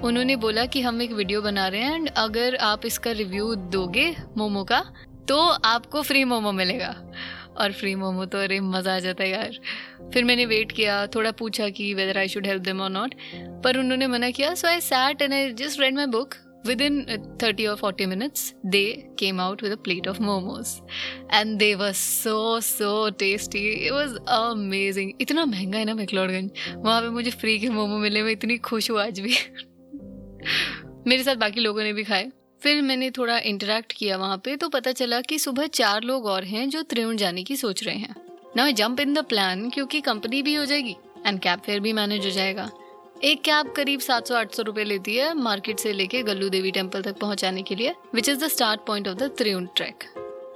उन्होंने 0.00 0.36
बोला 0.36 0.64
कि 0.66 0.80
हम 0.82 1.02
एक 1.02 1.12
वीडियो 1.12 1.42
बना 1.42 1.66
रहे 1.68 1.80
हैं 1.80 1.94
एंड 1.94 2.08
अगर 2.16 2.56
आप 2.62 2.86
इसका 2.86 3.10
रिव्यू 3.12 3.54
दोगे 3.54 4.14
मोमो 4.36 4.64
का 4.64 4.82
तो 5.28 5.40
आपको 5.40 6.02
फ्री 6.02 6.24
मोमो 6.24 6.52
मिलेगा। 6.52 6.94
और 7.56 7.72
फ्री 7.72 7.94
मोमो 7.94 8.24
तो 8.24 8.38
अरे 8.38 8.60
मज़ा 8.60 8.94
आ 8.96 8.98
जाता 8.98 9.24
है 9.24 9.30
यार। 9.30 9.58
फिर 10.12 10.24
मैंने 10.24 10.46
वेट 10.46 10.72
किया, 10.72 11.06
थोड़ा 11.06 11.30
पूछा 11.32 11.68
कि 11.68 11.92
whether 11.94 12.18
I 12.18 12.28
should 12.28 12.46
help 12.46 12.62
them 12.62 12.80
और 12.80 12.90
नॉट 12.90 13.14
पर 13.64 13.78
उन्होंने 13.78 14.06
मना 14.06 14.30
किया 14.30 14.54
so 14.54 14.68
I 14.68 14.80
sat 14.82 15.22
and 15.22 15.32
I 15.32 15.52
just 15.54 15.80
read 15.80 15.94
my 15.94 16.06
book 16.08 16.34
within 16.64 16.96
30 17.42 17.68
or 17.68 17.76
40 17.76 18.06
minutes, 18.06 18.54
they 18.72 19.06
came 19.16 19.40
out 19.40 19.62
with 19.62 19.72
a 19.72 19.76
plate 19.76 20.06
of 20.06 20.18
momos. 20.18 20.80
And 21.30 21.58
they 21.58 21.76
were 21.76 21.92
so 21.92 22.60
so 22.60 23.10
tasty. 23.10 23.86
It 23.86 23.92
was 23.92 24.16
amazing. 24.26 25.12
इतना 25.20 25.44
महँगा 25.44 25.78
है 25.78 25.84
ना 25.84 25.94
मैकलोडगंज 25.94 26.50
वहाँ 26.76 27.02
पे 27.02 27.08
मुझे 27.08 27.30
फ्री 27.30 27.58
के 27.58 27.68
मोमो 27.68 27.98
मिले, 27.98 28.22
मैं 28.22 28.32
इतनी 28.32 28.58
खुश 28.58 28.90
हूँ 28.90 29.00
आज 29.00 29.20
भी। 29.20 29.34
मेरे 31.06 31.22
साथ 31.22 31.36
बाकी 31.36 31.60
लोगों 31.60 31.82
ने 31.82 31.92
भी 31.92 32.04
खाए। 32.04 32.32
फिर 32.62 32.82
मैंने 32.82 33.10
थोड़ा 33.10 33.38
इंटरेक्ट 33.38 33.92
किया 33.92 34.16
वहाँ 34.16 34.38
पे 34.38 34.56
तो 34.56 34.68
पता 34.68 34.92
चला 34.92 35.20
कि 35.20 35.38
सुबह 35.38 35.66
चार 35.66 36.02
लोग 36.02 36.26
और 36.26 36.44
हैं 36.44 36.70
जो 36.70 36.82
त्रिउण 36.82 37.16
जाने 37.16 37.42
की 37.42 37.56
सोच 37.56 37.84
रहे 37.84 37.96
हैं। 37.96 38.14
ना 38.56 38.70
जंप 38.70 39.00
इन 39.00 39.14
द 39.14 39.18
प्लान 39.18 39.70
क्योंकि 39.70 40.00
कंपनी 40.00 40.42
भी 40.42 40.54
हो 40.54 40.64
जाएगी 40.64 40.96
एंड 41.26 41.40
कैब 41.40 41.60
फेयर 41.60 41.80
भी 41.80 41.92
मैनेज 41.92 42.24
हो 42.24 42.30
जाएगा। 42.30 42.70
एक 43.24 43.40
कैब 43.42 43.70
करीब 43.76 44.00
700-800 44.00 44.60
रुपए 44.60 44.84
लेती 44.84 45.14
है 45.16 45.32
मार्केट 45.34 45.78
से 45.78 45.92
लेके 45.92 46.22
गल्लू 46.22 46.48
देवी 46.48 46.70
टेंपल 46.70 47.02
तक 47.02 47.18
पहुँचाने 47.18 47.62
के 47.62 47.74
लिए 47.74 47.94
which 48.14 48.28
is 48.28 48.44
the 48.44 48.48
start 48.48 48.80
point 48.86 49.08
of 49.08 49.16
the 49.18 49.30
Triund 49.38 49.68
trek 49.76 50.04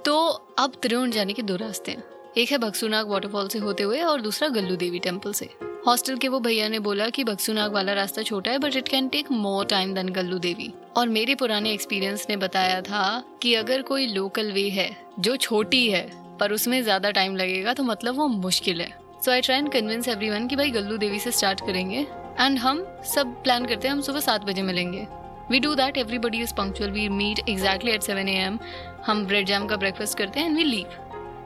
तो 0.05 0.17
अब 0.59 0.73
त्रिउन 0.81 1.11
जाने 1.11 1.33
के 1.33 1.41
दो 1.41 1.55
रास्ते 1.55 1.91
हैं। 1.91 2.03
एक 2.37 2.51
है 2.51 2.57
बक्सूनाग 2.57 3.09
वाटरफॉल 3.09 3.47
से 3.47 3.59
होते 3.59 3.83
हुए 3.83 4.01
और 4.01 4.21
दूसरा 4.21 4.49
गल्लू 4.49 4.75
देवी 4.75 4.99
टेंपल 4.99 5.33
से। 5.33 5.49
हॉस्टल 5.87 6.17
के 6.17 6.27
वो 6.27 6.39
भैया 6.39 6.67
ने 6.69 6.79
बोला 6.79 7.09
कि 7.09 7.23
बक्सूनाग 7.23 7.73
वाला 7.73 7.93
रास्ता 7.93 8.21
छोटा 8.21 8.51
है 8.51 8.59
but 8.59 8.75
it 8.75 8.87
can 8.87 9.09
take 9.09 9.31
more 9.31 9.65
time 9.65 9.93
than 9.93 10.09
Gallu 10.11 10.39
Devi. 10.39 10.71
और 10.97 11.09
मेरे 11.09 11.35
पुराने 11.35 11.73
एक्सपीरियंस 11.73 12.27
ने 12.29 12.37
बताया 12.37 12.79
था 12.81 13.23
कि 13.41 13.55
अगर 13.55 13.81
कोई 13.81 14.07
लोकल 14.07 14.51
वे 14.51 14.69
है, 14.69 14.89
जो 15.19 15.35
छोटी 15.37 15.87
है, 15.89 16.07
पर 16.39 16.51
उसमें 16.51 16.81
ज़्यादा 16.83 17.11
टाइम 17.11 17.35
लगेगा 17.35 17.73
तो 17.73 17.83
मतलब 17.83 18.15
वो 18.15 18.27
मुश्किल 18.27 18.81
है। 18.81 18.93
So 19.25 19.31
I 19.31 19.41
try 19.41 19.57
and 19.57 19.71
convince 19.71 20.07
every 20.07 20.47
कि 20.47 20.55
भाई 20.55 20.71
गल्लू 20.71 20.97
देवी 20.97 21.19
से 21.19 21.31
स्टार्ट 21.31 21.61
करेंगे। 21.61 22.05
एंड 22.39 22.57
हम 22.59 22.85
सब 23.05 23.41
प्लान 23.43 23.65
करते 23.65 23.87
हैं, 23.87 23.95
हम 23.95 24.01
सुबह 24.01 24.19
सात 24.19 24.45
बजे 24.45 24.61
मिलेंगे। 24.61 25.07
We 25.51 25.59
do 25.59 25.73
that 25.75 25.97
everybody 25.97 26.41
is 26.41 26.53
punctual 26.53 26.91
we 26.91 27.07
meet 27.09 27.39
exactly 27.49 27.91
at 27.91 28.01
seven 28.03 28.29
A 28.29 28.35
M 28.37 28.59
हम 29.05 29.25
ब्रेड 29.25 29.45
जैम 29.47 29.65
का 29.67 29.75
ब्रेकफास्ट 29.77 30.17
करते 30.17 30.39
हैं 30.39 30.47
and 30.47 30.57
we 30.57 30.63
leave 30.63 30.97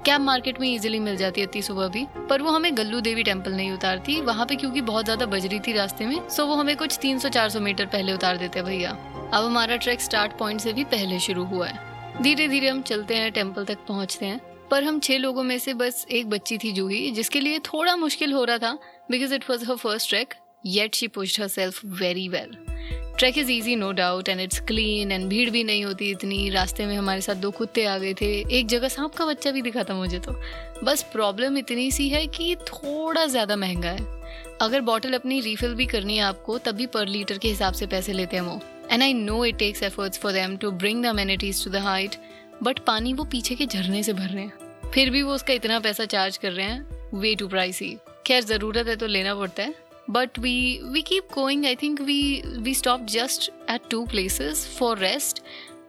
cab 0.05 0.21
market 0.21 0.59
में 0.59 0.67
इजीली 0.67 0.99
मिल 0.99 1.15
जाती 1.17 1.41
है 1.41 1.47
इतनी 1.47 1.61
सुबह 1.61 1.87
भी, 1.87 2.05
पर 2.29 2.41
वो 2.41 2.51
हमें 2.51 2.75
गल्लू 2.77 2.99
देवी 3.01 3.23
टेंपल 3.23 3.51
नहीं 3.51 3.71
उतारती, 3.71 4.19
वहाँ 4.21 4.45
पे 4.45 4.55
क्योंकि 4.55 4.81
बहुत 4.81 5.05
ज़्यादा 5.05 5.25
बजरी 5.25 5.59
थी 5.59 5.73
रास्ते 5.73 6.05
में 6.05 6.29
सो 6.29 6.45
वो 6.45 6.55
हमें 6.55 6.75
कुछ 6.77 6.97
300-400 6.97 7.59
मीटर 7.59 7.85
पहले 7.85 8.13
उतार 8.13 8.37
देते 8.37 8.61
भैया। 8.61 8.89
अब 8.89 9.45
हमारा 9.45 9.75
ट्रैक 9.77 10.01
स्टार्ट 10.01 10.37
पॉइंट 10.37 10.61
से 10.61 10.73
भी 10.73 10.83
पहले 10.85 11.19
शुरू 11.19 11.43
हुआ 11.45 11.67
है। 11.67 12.21
धीरे 12.21 12.47
धीरे 12.47 12.69
हम 12.69 12.81
चलते 12.81 13.15
हैं 13.15 13.31
टेंपल 13.31 13.65
तक 13.65 13.85
पहुँचते 13.87 14.25
हैं, 14.25 14.39
पर 14.71 14.83
हम 14.83 14.99
छह 14.99 15.17
लोगों 15.17 15.43
में 15.43 15.57
से 15.59 15.73
बस 15.75 16.05
एक 16.11 16.29
बच्ची 16.29 16.57
थी 16.57 16.71
जूही, 16.71 17.09
जिसके 17.11 17.39
लिए 17.39 17.59
थोड़ा 17.63 17.95
मुश्किल 17.95 18.33
हो 18.33 18.43
रहा 18.43 18.57
था 18.57 18.77
because 19.11 19.33
it 19.33 19.49
was 19.49 19.65
her 19.65 19.75
first 19.77 20.09
trek 20.09 20.33
yet 20.65 20.95
she 20.95 21.07
pushed 21.07 21.41
herself 21.47 21.79
very 22.01 22.27
well 22.27 22.55
trek 23.19 23.37
is 23.37 23.51
easy 23.51 23.75
no 23.75 23.91
doubt 23.91 24.29
and 24.29 24.39
it's 24.41 24.59
clean 24.59 25.11
and 25.11 25.27
भीड़ 25.29 25.49
भी 25.49 25.63
नहीं 25.63 25.83
होती 25.85 26.09
इतनी। 26.11 26.49
रास्ते 26.49 26.85
में 26.85 26.95
हमारे 26.95 27.21
साथ 27.21 27.35
दो 27.35 27.51
कुत्ते 27.51 27.85
आ 27.85 27.97
गए 27.97 28.13
थे। 28.21 28.27
एक 28.59 28.67
जगह 28.67 28.87
सांप 28.87 29.15
का 29.15 29.25
बच्चा 29.25 29.51
भी 29.51 29.61
दिखा 29.61 29.83
था 29.83 29.93
मुझे 29.93 30.19
तो। 30.19 30.33
बस 30.83 31.03
प्रॉब्लम 31.13 31.57
इतनी 31.57 31.89
सी 31.91 32.07
है 32.09 32.25
कि 32.27 32.55
थोड़ा 32.63 33.25
ज़्यादा 33.25 33.55
महँगा 33.55 33.89
है। 33.89 34.21
अगर 34.61 34.81
बॉटल 34.81 35.13
अपनी 35.13 35.39
रिफिल 35.41 35.73
भी 35.75 35.85
करनी 35.85 36.17
है 36.17 36.23
आपको 36.23 36.57
तभी 36.59 36.85
पर 36.87 37.07
लीटर 37.07 37.37
के 37.37 37.47
हिसाब 37.47 37.73
से 37.73 37.87
पैसे 37.87 38.13
लेते 38.13 38.37
हैं 38.37 38.43
वो। 38.43 38.59
And 38.91 39.03
I 39.03 39.13
know 39.13 39.43
it 39.45 39.57
takes 39.57 39.83
efforts 39.83 40.19
for 40.19 40.31
them 40.31 40.57
to 40.57 40.71
bring 40.73 41.03
the 41.03 41.07
amenities 41.07 41.63
to 41.63 41.71
the 41.71 41.83
height 41.83 42.15
but 42.63 42.79
पानी 42.79 43.13
वो 43.13 43.23
पीछे 43.25 43.55
के 43.55 43.65
झरने 43.65 44.03
से 44.03 44.13
भर 44.13 44.27
रहे 44.27 44.43
हैं। 44.43 44.91
फिर 44.93 45.09
भी 45.09 45.21
वो 45.21 45.33
उसका 45.35 45.53
इतना 45.53 45.79
पैसा 45.79 46.05
चार्ज 46.07 46.37
कर 46.37 46.51
रहे 46.51 46.65
हैं 46.65 47.09
वे 47.13 47.35
टू 47.35 47.47
प्राइसी 47.47 47.95
खैर, 48.27 48.43
ज़रूरत 48.43 48.87
है 48.87 48.95
तो 48.95 49.07
लेना 49.07 49.35
पड़ता 49.35 49.63
है। 49.63 49.82
But 50.07 50.37
we 50.37 50.81
we 50.91 51.01
keep 51.01 51.29
going. 51.31 51.65
I 51.65 51.75
think 51.75 51.99
we 51.99 52.43
we 52.63 52.73
stopped 52.73 53.07
just 53.07 53.49
at 53.67 53.89
two 53.89 54.05
places 54.07 54.65
for 54.79 54.95
rest. 54.97 55.41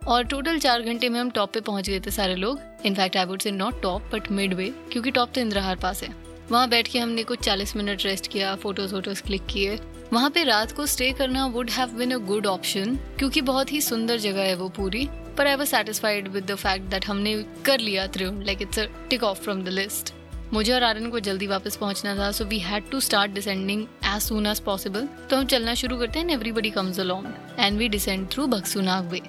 और 0.07 0.25
टोटल 0.25 0.59
चार 0.59 0.83
घंटे 0.83 1.09
में 1.09 1.19
हम 1.21 1.31
टॉप 1.31 1.53
पे 1.53 1.61
पहुँच 1.61 1.89
गए 1.89 2.01
थे 2.01 2.11
सारे 2.11 2.35
लोग. 2.37 2.61
In fact 2.87 3.17
I 3.17 3.25
would 3.25 3.41
say 3.41 3.51
not 3.51 3.81
top 3.83 4.11
but 4.13 4.31
midway 4.55 4.69
क्योंकि 4.93 5.11
टॉप 5.11 5.33
तो 5.35 5.41
इंद्रहार 5.41 5.77
पास 5.77 6.03
है. 6.03 6.09
वहाँ 6.51 6.69
बैठ 6.69 6.89
के 6.89 6.99
हमने 6.99 7.23
कुछ 7.23 7.41
चालीस 7.41 7.75
मिनट 7.77 8.05
रेस्ट 8.05 8.27
किया 8.33 8.55
फ़ोटोज़ 8.57 8.95
वोटोज 8.95 9.21
क्लिक 9.21 9.47
किए. 9.47 9.79
वहाँ 10.13 10.31
पे 10.31 10.45
रात 10.45 10.73
को 10.73 10.87
स्टे 10.87 11.11
करना 11.13 11.47
would 11.47 11.71
have 11.71 11.97
been 11.99 12.11
a 12.11 12.19
good 12.27 12.47
option 12.47 12.97
क्योंकि 13.19 13.41
बहुत 13.41 13.73
ही 13.73 13.81
सुंदर 13.81 14.19
जगह 14.19 14.43
है 14.43 14.55
वो 14.55 14.69
पूरी. 14.69 15.09
पर 15.39 15.47
I 15.47 15.55
was 15.55 15.69
satisfied 15.69 16.29
with 16.29 16.45
the 16.51 16.55
fact 16.55 16.85
that 16.91 17.07
हमने 17.07 17.35
कर 17.65 17.81
लिया 17.81 18.07
through 18.07 18.31
like 18.41 18.63
it's 18.63 18.79
a 18.79 18.85
tick 19.11 19.23
off 19.23 19.41
from 19.43 19.63
the 19.65 19.69
list 19.69 20.15
मुझे 20.55 20.73
और 20.73 20.83
आर्यन 20.83 21.09
को 21.11 21.21
जल्दी 21.21 21.47
वापस 21.47 21.77
पहुँचना 21.77 22.15
था 22.17 22.31
so 22.33 22.45
we 22.45 22.59
had 22.59 22.91
to 22.91 23.01
start 23.01 23.33
descending 23.33 23.87
as 24.07 24.21
soon 24.23 24.47
as 24.47 24.61
possible 24.61 25.09
तो 25.31 25.37
हम 25.37 25.47
चलना 25.47 25.75
शुरू 25.75 25.97
करते 25.99 26.19
हैं 26.19 26.31
everybody 26.31 26.71
comes 26.71 27.01
along 27.01 27.57
and 27.59 27.79
we 27.79 27.89
descend 27.89 28.29
through 28.33 28.47
Bhagsunag 28.47 29.09
way 29.11 29.21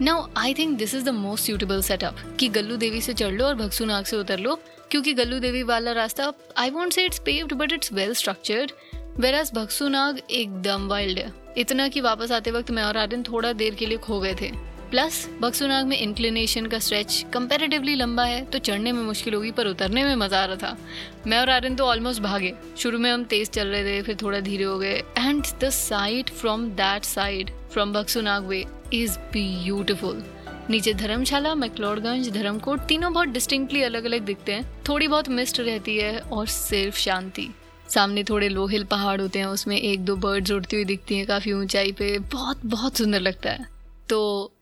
now 0.00 0.26
I 0.36 0.54
think 0.54 0.76
this 0.78 0.94
is 0.94 1.04
the 1.04 1.14
most 1.14 1.46
suitable 1.46 1.80
setup 1.82 2.16
कि 2.40 2.48
गल्लू 2.48 2.76
देवी 2.76 3.00
से 3.00 3.14
चढ़ 3.14 3.32
लो 3.32 3.44
और 3.44 3.54
भक्सुनाग 3.54 4.04
से 4.04 4.16
उतर 4.16 4.38
लो, 4.38 4.54
क्योंकि 4.90 5.12
गल्लू 5.14 5.38
देवी 5.40 5.62
वाला 5.62 5.92
रास्ता 5.92 6.32
I 6.56 6.70
want 6.70 6.92
say 6.92 7.04
it's 7.04 7.18
paved 7.18 7.54
but 7.54 7.72
it's 7.72 7.92
well 7.92 8.14
structured 8.14 8.72
whereas 9.34 9.50
Bhagsunag 9.54 10.20
एकदम 10.30 10.86
वाइल्ड 10.88 11.18
है। 11.18 11.32
इतना 11.58 11.88
कि 11.88 12.00
वापस 12.00 12.32
आते 12.32 12.50
वक्त 12.50 12.70
मैं 12.70 12.82
और 12.82 12.96
आर्यन 12.96 13.22
थोड़ा 13.22 13.52
देर 13.52 13.74
के 13.74 13.86
लिए 13.86 13.98
खो 13.98 14.20
गए 14.20 14.34
थे। 14.40 14.50
प्लस 14.90 15.28
बक्सुनाग 15.40 15.86
में 15.86 15.96
इंक्लिनेशन 15.98 16.66
का 16.66 16.78
स्ट्रेच 16.78 17.24
कंपेरेटिवली 17.32 17.94
लंबा 17.94 18.24
है 18.24 18.44
तो 18.44 18.58
चढ़ने 18.58 18.92
में 18.92 19.02
मुश्किल 19.02 19.34
होगी, 19.34 19.50
पर 19.50 19.66
उतरने 19.66 20.04
में 20.04 20.14
मज़ा 20.16 20.42
आ 20.42 20.44
रहा 20.44 20.56
था। 20.56 20.76
मैं 21.26 21.38
और 21.38 21.50
आर्यन 21.50 21.76
तो 21.76 21.84
ऑलमोस्ट 21.84 22.22
भागे। 22.22 22.52
शुरू 22.78 22.98
में 22.98 23.10
हम 23.10 23.24
तेज 23.24 23.50
चल 23.50 23.68
रहे 23.68 23.84
थे, 23.84 24.02
फिर 24.02 24.16
थोड़ा 24.22 24.40
धीरे 24.40 24.64
हो 24.64 24.78
गए। 24.78 25.02
And 25.18 25.44
the 25.60 25.70
side 25.70 26.30
from 26.30 26.68
that 26.72 27.04
side 27.04 27.50
from 27.72 27.92
Bhagsunag 27.92 28.46
way 28.46 28.64
is 28.94 29.18
beautiful 29.32 30.24
नीचे 30.70 30.92
धर्मशाला, 30.94 31.54
मैकलोडगंज, 31.54 32.30
धर्मकोट, 32.32 32.80
तीनों 32.80 33.12
बहुत 33.12 33.28
डिस्टिंक्टली 33.28 33.82
अलग 33.82 34.04
अलग 34.04 34.24
दिखते 34.24 34.52
हैं। 34.52 34.82
थोड़ी 34.88 35.08
बहुत 35.08 35.28
मिस्ट 35.30 35.60
रहती 35.60 35.96
है 35.96 36.18
और 36.18 36.46
सिर्फ़ 36.48 36.98
शांति। 36.98 37.48
सामने 37.88 38.24
थोड़े 38.24 38.48
लो 38.48 38.66
हिल 38.66 38.84
पहाड़ 38.84 39.20
होते 39.20 39.38
हैं, 39.38 39.46
उसमें 39.46 39.76
एक 39.76 40.04
दो 40.04 40.16
बर्ड्स 40.18 40.50
उड़ती 40.50 40.76
हुई 40.76 40.84
दिखती 40.84 41.16
हैं 41.16 41.26
काफ़ी 41.26 41.52
ऊंचाई 41.52 41.92
पे। 41.92 42.18
बहुत 42.18 42.66
बहुत 42.66 42.96
सुंदर 42.96 43.20
लगता 43.20 43.50
है। 43.50 43.77
तो 44.08 44.18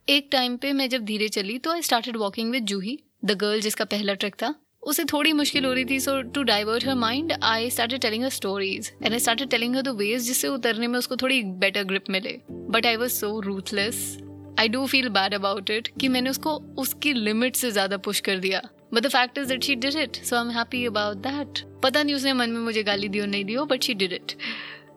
एक 0.09 0.27
टाइम 0.31 0.55
पे 0.57 0.71
मैं 0.73 0.87
जब 0.89 1.03
धीरे 1.05 1.27
चली 1.29 1.57
तो 1.57 1.71
I 1.71 1.81
started 1.81 2.17
walking 2.17 2.51
with 2.51 2.63
Juhi 2.63 2.97
the 3.25 3.31
girl 3.31 3.59
जिसका 3.61 3.85
पहला 3.85 4.13
ट्रैक 4.13 4.35
था। 4.35 4.53
उसे 4.83 5.03
थोड़ी 5.03 5.31
मुश्किल 5.33 5.65
हो 5.65 5.71
रही 5.73 5.85
थी 5.85 5.99
so 5.99 6.21
to 6.33 6.43
divert 6.43 6.85
her 6.87 6.95
mind 6.95 7.33
I 7.43 7.69
started 7.69 8.01
telling 8.01 8.23
her 8.23 8.29
stories 8.29 8.91
and 9.03 9.13
I 9.13 9.19
started 9.19 9.49
telling 9.49 9.75
her 9.75 9.81
the 9.81 9.95
ways 9.97 10.23
जिससे 10.23 10.47
उतरने 10.47 10.87
में 10.87 10.97
उसको 10.99 11.15
थोड़ी 11.15 11.41
बेटर 11.63 11.83
ग्रिप 11.83 12.09
मिले। 12.09 12.37
But 12.51 12.85
I 12.85 12.95
was 12.95 13.11
so 13.11 13.39
ruthless 13.39 14.17
I 14.59 14.67
do 14.67 14.85
feel 14.85 15.09
bad 15.09 15.33
about 15.33 15.69
it 15.69 15.87
कि 16.01 16.07
मैंने 16.07 16.29
उसको 16.29 16.55
उसकी 16.77 17.13
लिमिट 17.13 17.55
से 17.55 17.71
ज़्यादा 17.71 17.97
पुश 17.99 18.19
कर 18.19 18.39
दिया। 18.39 18.61
But 18.93 19.03
the 19.03 19.09
fact 19.09 19.37
is 19.37 19.49
that 19.49 19.63
she 19.63 19.75
did 19.77 19.95
it 19.95 20.23
so 20.25 20.35
I 20.35 20.41
am 20.41 20.51
happy 20.51 20.85
about 20.85 21.17
that 21.27 21.65
पता 21.83 22.03
नहीं 22.03 22.15
उसने 22.15 22.33
मन 22.33 22.49
में 22.49 22.61
मुझे 22.61 22.83
गाली 22.83 23.09
दी 23.09 23.19
और 23.19 23.27
नहीं 23.27 23.45
दी 23.45 23.53
हो 23.53 23.65
but 23.65 23.83
she 23.83 23.93
did 23.93 24.13
it 24.13 24.37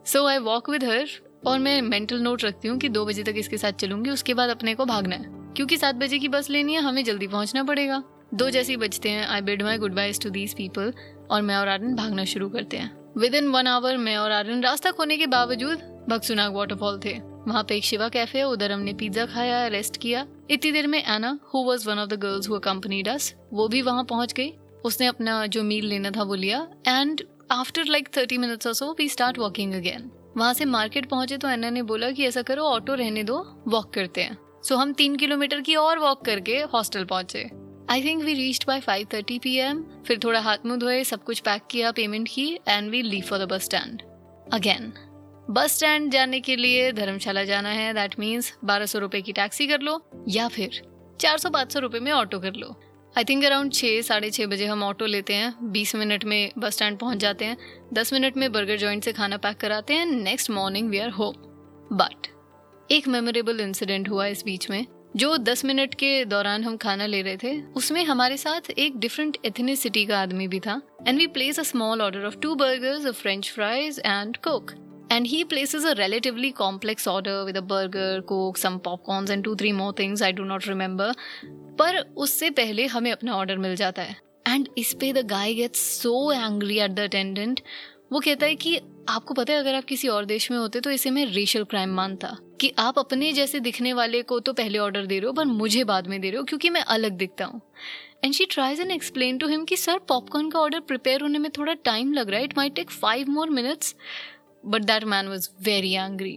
so 0.07 0.27
I 0.27 0.39
walk 0.45 0.71
with 0.71 0.85
her 0.85 1.09
और 1.43 1.59
मैं 1.59 1.81
मेंटल 1.83 2.21
नोट 2.21 2.45
रखती 2.45 2.69
हूँ 2.69 2.79
कि 2.79 2.89
दो 2.89 3.05
बजे 3.05 3.23
तक 3.23 3.35
इसके 3.37 3.59
साथ 3.59 3.73
चलूँगी, 3.73 4.11
उसके 4.11 4.35
बाद 4.35 4.51
अपने 4.51 4.75
को 4.75 4.85
भागना 4.85 5.17
है। 5.17 5.39
क्योंकि 5.57 5.77
सात 5.77 5.95
बजे 5.95 6.19
की 6.19 6.29
बस 6.29 6.51
लेनी 6.51 6.75
है, 6.75 6.81
हमें 6.81 7.05
जल्दी 7.05 7.27
पहुँचना 7.27 7.63
पड़ेगा। 7.65 8.03
दो 8.35 8.49
जैसे 8.51 8.77
बजते 8.77 9.11
हैं 9.11 9.27
I 9.27 9.41
bid 9.41 9.63
my 9.63 9.79
goodbyes 9.95 10.21
to 10.23 10.31
these 10.31 10.55
people 10.55 10.93
और 11.31 11.43
मैं 11.43 11.57
और 11.57 11.69
आर्यन 11.69 11.95
भागना 11.95 12.25
शुरू 12.25 12.49
करते 12.49 12.77
हैं। 12.77 12.91
विद 13.19 13.35
इन 13.35 13.49
वन 13.49 13.67
आवर 13.67 13.97
मैं 13.97 14.17
और 14.17 14.31
आर्यन 14.31 14.63
रास्ता 14.63 14.91
खोने 14.91 15.17
के 15.17 15.27
बावजूद 15.27 15.79
भक्सुनाग 16.11 16.55
वाटरफॉल 16.55 17.01
थे। 17.05 17.19
वहाँ 17.49 17.63
पे 17.65 17.77
एक 17.77 17.85
शिवा 17.85 18.09
कैफ़े 18.09 18.39
है, 18.39 18.47
उधर 18.47 18.73
हमने 18.73 18.93
पिज्जा 18.93 19.27
खाया 19.27 19.67
रेस्ट 19.67 19.97
किया। 19.97 20.27
इतनी 20.51 20.73
देर 20.73 20.87
में 20.87 20.99
Anna 20.99 21.39
who 21.55 21.63
was 21.65 21.89
one 21.89 21.99
of 21.99 22.09
the 22.09 22.15
girls 22.15 22.49
who 22.49 22.55
accompanied 22.55 23.09
us 23.09 23.35
वो 23.53 23.69
भी 23.69 23.83
वहाँ 23.83 24.05
पहुँच 24.05 24.33
गई। 24.33 24.53
उसने 24.85 25.07
अपना 25.07 25.45
जो 25.47 25.63
मील 25.63 25.87
लेना 25.87 26.11
था 26.11 26.23
वो 26.23 26.35
लिया। 26.35 26.67
And 26.89 27.23
after 27.51 27.85
like 27.85 28.09
thirty 28.17 28.39
minutes 28.39 28.79
so 28.79 28.95
we 28.99 29.09
start 29.09 29.39
walking 29.39 29.75
again 29.75 30.11
वहाँ 30.37 30.53
से 30.55 30.65
मार्केट 30.65 31.09
पहुँचे 31.09 31.37
तो 31.37 31.49
एना 31.49 31.71
ने 31.71 31.83
बोला 31.83 32.11
कि 32.11 32.27
ऐसा 32.27 32.43
करो 32.43 32.65
ऑटो 32.65 32.95
रहने 32.95 33.23
दो 33.23 33.39
वॉक 33.69 33.93
करते 33.95 34.23
हैं। 34.23 34.37
सो 34.65 34.75
so, 34.75 34.81
हम 34.81 34.93
तीन 34.93 35.17
किलोमीटर 35.17 35.61
की 35.61 35.75
और 35.75 35.99
वॉक 35.99 36.25
करके 36.25 36.57
हॉस्टल 36.73 37.05
पहुँचे। 37.05 37.51
I 37.91 38.03
think 38.05 38.23
we 38.25 38.35
reached 38.35 38.65
by 38.67 38.81
5:30 38.81 39.39
PM 39.39 39.83
फिर 40.07 40.19
थोड़ा 40.25 40.41
हाथ 40.41 40.67
मुँह 40.67 40.79
धोए 40.79 41.03
सब 41.05 41.25
कुछ 41.25 41.41
पैक 41.41 41.63
किया 41.71 41.91
पेमेंट 41.93 42.29
की 42.29 42.49
and 42.69 42.91
we 42.91 43.03
leave 43.03 43.25
for 43.25 43.39
the 43.39 43.49
bus 43.49 43.65
stand 43.65 44.03
again 44.53 44.93
bus 45.51 45.77
stand 45.77 46.11
जाने 46.13 46.41
के 46.41 46.57
लिए 46.57 46.93
धर्मशाला 46.93 47.45
जाना 47.45 47.69
है 47.69 47.93
दैट 47.95 48.19
मीन्स 48.19 48.53
बारह 48.65 48.87
सौ 48.87 48.99
रुपए 48.99 49.21
की 49.23 49.33
टैक्सी 49.33 49.67
कर 49.67 49.81
लो 49.81 50.01
या 50.29 50.49
फिर 50.49 50.81
चार 51.21 51.39
सौ 51.39 51.51
पाँच 51.51 51.73
सौ 51.73 51.81
रुपए 51.81 52.01
में 52.01 52.13
ऑटो 52.13 52.39
कर 52.41 52.55
लो। 52.55 52.75
आई 53.19 53.25
थिंक 53.25 53.45
अराउंड 53.45 53.73
छः 53.73 54.01
साढ़े 54.03 54.31
छः 54.31 54.47
बजे 54.47 54.67
हम 54.67 54.83
ऑटो 54.83 55.07
लेते 55.07 55.35
हैं। 55.35 55.73
बीस 55.73 55.95
मिनट 55.95 56.25
में 56.25 56.53
बस 56.59 56.75
स्टैंड 56.75 56.99
पहुँच 56.99 57.19
जाते 57.19 57.45
हैं। 57.45 57.57
दस 57.93 58.13
मिनट 58.13 58.37
में 58.37 58.51
बर्गर 58.53 58.77
जॉइंट 58.77 59.05
से 59.05 59.13
खाना 59.13 59.37
पैक 59.37 59.57
कराते 59.57 59.95
हैं। 59.95 60.05
Next 60.07 60.51
morning 60.51 60.91
we 60.91 60.99
are 60.99 61.11
home 61.11 61.35
but 61.97 62.27
एक 62.93 63.09
मेमोरेबल 63.09 63.61
इंसिडेंट 63.61 64.09
हुआ 64.09 64.27
इस 64.27 64.45
बीच 64.45 64.69
में 64.71 64.85
जो 65.17 65.37
दस 65.37 65.65
मिनट 65.65 65.95
के 65.95 66.25
दौरान 66.25 66.65
हम 66.65 66.77
खाना 66.77 67.07
ले 67.07 67.23
रहे 67.23 67.37
थे। 67.37 67.61
उसमें 67.77 68.05
हमारे 68.05 68.37
साथ 68.37 68.71
एक 68.71 68.99
डिफरेंट 68.99 69.37
एथनिसिटी 69.45 70.07
का 70.07 70.21
आदमी 70.21 70.49
भी 70.49 70.61
था। 70.61 70.81
And 71.09 71.19
we 71.19 71.27
place 71.27 71.61
a 71.61 71.63
small 71.63 72.03
order 72.03 72.27
of 72.27 72.37
two 72.37 72.55
burgers 72.55 73.07
a 73.07 73.13
French 73.13 73.51
fries 73.51 74.01
and 74.07 74.37
Coke 74.37 74.73
and 75.13 75.27
he 75.27 75.39
places 75.53 75.85
a 75.91 75.93
relatively 75.99 76.49
complex 76.59 77.09
order 77.13 77.33
with 77.47 77.57
a 77.57 77.63
burger, 77.71 78.23
coke, 78.27 78.59
some 78.65 78.77
popcorns 78.83 79.33
and 79.35 79.45
two 79.47 79.55
three 79.63 79.73
more 79.79 79.89
things 80.01 80.23
I 80.23 80.29
do 80.41 80.45
not 80.51 80.69
remember. 80.69 81.09
पर 81.81 81.99
उससे 82.17 82.51
पहले 82.51 82.87
हमें 82.87 83.13
अपना 83.13 83.35
order 83.35 83.59
मिल 83.59 83.77
जाता 83.77 84.03
है। 84.03 84.17
And 84.49 84.69
इस 84.79 84.93
पे 84.95 85.13
the 85.13 85.27
guy 85.27 85.55
gets 85.55 85.81
so 86.03 86.33
angry 86.33 86.79
at 86.79 86.91
the 86.91 87.01
attendant 87.01 87.61
वो 88.13 88.21
कहता 88.21 88.47
है 88.47 88.55
कि 88.55 88.77
आपको 89.09 89.35
पता 89.35 89.53
है, 89.53 89.59
अगर 89.59 89.75
आप 89.75 89.85
किसी 89.85 90.09
और 90.09 90.25
देश 90.25 90.51
में 90.51 90.59
होते 90.59 90.81
तो 90.81 90.91
इसे 90.91 91.11
मैं 91.11 91.25
रेशियल 91.27 91.65
क्राइम 91.65 91.91
मानता। 91.91 92.37
कि 92.61 92.73
आप 92.79 92.99
अपने 92.99 93.33
जैसे 93.33 93.61
दिखने 93.61 93.93
वाले 93.93 94.23
को 94.23 94.39
तो 94.41 94.53
पहले 94.53 94.79
ऑर्डर 94.79 95.07
दे 95.07 95.19
रहे 95.19 95.27
हो, 95.27 95.33
पर 95.33 95.45
मुझे 95.45 95.85
बाद 95.85 96.07
में 96.07 96.21
दे 96.21 96.31
रहे 96.31 96.39
हो, 96.39 96.45
क्योंकि 96.45 96.71
मैं 96.71 96.81
अलग 96.81 97.13
दिखता 97.13 97.45
हूँ। 97.45 97.61
And 98.25 98.35
she 98.35 98.45
tries 98.45 98.81
and 98.81 98.91
explain 98.91 99.39
to 99.39 99.49
him 99.49 99.65
कि, 99.65 99.77
सर 99.77 99.99
पॉपकॉर्न 99.99 100.51
का 100.51 100.59
ऑर्डर 100.59 100.81
प्रिपेयर 100.81 101.21
होने 101.21 101.39
में 101.39 101.51
थोड़ा 101.51 101.75
टाइम 101.75 102.13
लग 102.13 102.31
रहा 102.31 102.39
है। 102.39 102.45
It 102.45 102.57
might 102.57 102.75
take 102.75 102.91
five 102.91 103.31
more 103.31 103.51
minutes 103.51 103.95
but 104.67 104.83
that 104.83 105.05
man 105.05 105.29
was 105.29 105.49
very 105.63 105.95
angry. 105.97 106.35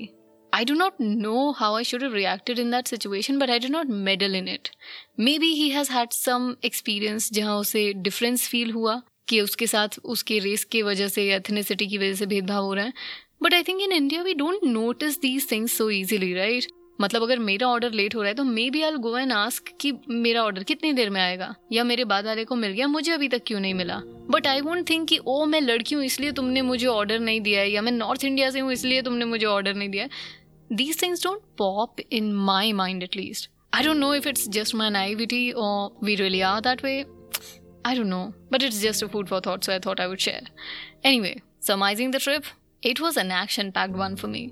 I 0.56 0.64
do 0.64 0.74
not 0.76 1.00
know 1.00 1.52
how 1.54 1.68
I 1.76 1.84
should 1.84 2.04
have 2.04 2.16
reacted 2.16 2.60
in 2.64 2.70
that 2.74 2.90
situation, 2.92 3.40
but 3.40 3.50
I 3.50 3.58
did 3.58 3.72
not 3.72 3.94
meddle 4.08 4.36
in 4.36 4.48
it. 4.48 4.70
Maybe 5.20 5.48
he 5.60 5.70
has 5.72 5.90
had 5.90 6.14
some 6.18 6.46
experience 6.70 7.32
जहाँ 7.34 7.58
उसे 7.60 7.94
difference 7.94 8.46
feel 8.52 8.74
हुआ 8.74 9.02
कि 9.28 9.42
उसके 9.42 9.68
साथ 9.68 9.88
उसके 10.06 10.40
race 10.40 10.64
की 10.64 10.82
वजह 10.82 11.08
से 11.08 11.24
या 11.24 11.36
एथनिसिटी 11.36 11.88
की 11.88 11.98
वजह 11.98 12.14
से 12.14 12.26
भेदभाव 12.26 12.64
हो 12.64 12.74
रहा 12.74 12.86
है। 12.86 12.94
But 13.44 13.54
I 13.54 13.64
think 13.64 13.82
in 13.82 13.92
India 13.92 14.22
we 14.22 14.34
don't 14.34 14.60
notice 14.64 15.22
these 15.22 15.52
things 15.52 15.78
so 15.78 15.90
easily 15.90 16.34
right 16.34 16.66
मतलब 17.02 17.24
अगर 17.24 17.40
मेरा 17.40 17.68
ऑर्डर 17.68 17.92
लेट 17.92 18.16
हो 18.16 18.22
रहा 18.22 18.30
है 18.30 18.36
तो 18.36 18.44
maybe 18.70 18.82
I 18.82 18.92
go 18.92 19.18
and 19.18 19.32
ask 19.34 19.74
कि 19.82 19.94
मेरा 20.10 20.44
ऑर्डर 20.44 20.64
कितनी 20.64 20.94
देर 20.94 21.10
में 21.10 21.22
आएगा? 21.22 21.56
या 21.72 21.84
मेरे 21.84 22.04
बाद 22.04 22.26
वाले 22.26 22.46
को 22.46 22.56
मिल 22.56 22.72
गया? 22.72 22.88
मुझे 22.88 23.12
अभी 23.12 23.28
तक 23.28 23.42
क्यों 23.48 23.60
नहीं 23.60 23.74
मिला? 23.74 24.02
बट 24.30 24.48
आई 24.48 24.62
वोंट 24.62 24.90
थिंक 24.90 25.08
कि 25.10 25.20
ओ 25.28 25.46
मैं 25.46 25.62
लड़की 25.62 25.96
हूँ 25.96 26.04
इसलिए 26.04 26.32
तुमने 26.32 26.62
मुझे 26.62 26.88
ऑर्डर 26.88 27.20
नहीं 27.20 27.42
दिया 27.42 27.62
है। 27.62 27.72
या 27.72 27.82
मैं 27.82 27.92
नॉर्थ 27.92 28.26
इंडिया 28.26 28.50
से 28.50 28.60
हूँ 28.60 28.74
इसलिए 28.74 29.02
तुमने 29.02 29.26
मुझे 29.26 29.46
ऑर्डर 29.46 29.74
नहीं 29.74 29.90
दिया 29.90 30.08
these 30.76 31.02
things 31.02 31.24
don't 31.24 31.42
pop 31.58 32.00
in 32.12 32.32
my 32.52 32.72
mind 32.74 33.04
at least 33.04 33.50
I 33.76 33.84
don't 33.84 33.98
know 33.98 34.14
if 34.16 34.30
it's 34.30 34.48
just 34.58 34.76
my 34.76 34.90
naivety 34.90 35.50
और 35.52 36.06
we 36.06 36.16
really 36.16 36.42
are 36.52 36.62
that 36.62 36.84
way 36.86 37.04
I 37.88 37.92
don't 37.96 38.10
know, 38.10 38.26
but 38.50 38.64
it's 38.66 38.78
just 38.82 39.04
a 39.04 39.08
food 39.14 39.30
for 39.30 39.38
thought, 39.46 39.66
so 39.66 39.72
I 39.74 39.80
thought 39.86 40.02
I 40.02 40.06
would 40.08 40.22
share. 40.26 40.44
Anyway, 41.10 41.32
surmising 41.68 42.12
the 42.12 42.22
trip, 42.26 42.46
it 42.84 43.00
was 43.02 43.20
an 43.20 43.32
action 43.32 43.70
packed 43.72 43.96
one 43.98 44.16
for 44.16 44.32
me 44.32 44.50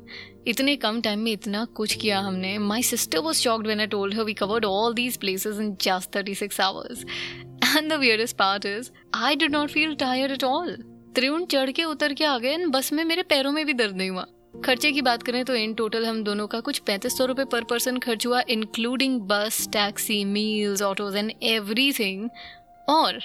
इतने 0.48 0.76
कम 0.76 1.00
time 1.02 1.20
में 1.20 1.32
इतना 1.32 1.64
कुछ 1.78 1.94
किया 2.02 2.20
हमने। 2.20 2.58
My 2.58 2.84
sister 2.84 3.20
was 3.20 3.38
shocked 3.38 3.68
when 3.68 3.80
I 3.80 3.88
told 3.88 4.14
her 4.16 4.24
we 4.24 4.34
covered 4.34 4.66
all 4.66 4.94
these 4.94 5.18
places 5.18 5.60
in 5.62 5.76
just 5.82 6.16
thirty 6.16 6.36
six 6.36 6.62
hours 6.62 7.06
and 7.78 7.92
the 7.94 8.00
weirdest 8.00 8.38
part 8.38 8.66
is 8.66 8.92
I 9.16 9.36
did 9.36 9.52
not 9.52 9.72
feel 9.72 9.96
tired 9.96 10.32
at 10.32 10.44
all 10.44 10.76
Triund 11.16 11.46
चढ़ 11.46 11.72
के 11.72 11.84
उतर 11.84 12.14
के 12.14 12.26
आ 12.26 12.38
गए 12.38 12.58
बस 12.76 12.94
में 12.94 13.04
मेरे 13.04 13.24
पैरों 13.24 13.52
में 13.52 13.66
भी 13.66 13.74
दर्द 13.74 13.96
नहीं 13.96 14.10
हुआ। 14.10 14.26
खर्चे 14.54 14.92
की 14.92 15.02
बात 15.02 15.24
करें 15.24 15.44
तो 15.46 15.56
इन 15.56 15.74
टोटल 15.74 16.06
हम 16.06 16.24
दोनों 16.24 16.48
का 16.48 16.60
कुछ 16.60 16.80
पैंतीस 16.80 17.18
सौ 17.18 17.26
रुपए 17.26 17.44
पर 17.44 17.64
पर्सन 17.64 17.98
खर्च 17.98 18.26
हुआ 18.28 18.42
including 18.50 19.20
bus 19.22 19.68
taxi 19.74 20.24
meals 20.26 20.82
autos 20.82 21.16
and 21.16 21.32
everything 21.44 22.30
और 22.90 23.20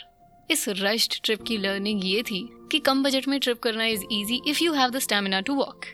इस 0.50 0.64
रश्ड 0.68 1.20
ट्रिप 1.24 1.42
की 1.42 1.56
लर्निंग 1.56 2.04
ये 2.04 2.22
थी 2.22 2.48
कि 2.72 2.78
कम 2.78 3.02
बजट 3.02 3.28
में 3.28 3.40
ट्रिप 3.40 3.58
करना 3.58 3.86
is 3.86 4.04
easy 4.12 4.40
if 4.48 4.62
you 4.64 4.72
have 4.72 4.90
the 4.90 4.98
stamina 4.98 5.40
to 5.40 5.54
walk 5.54 5.84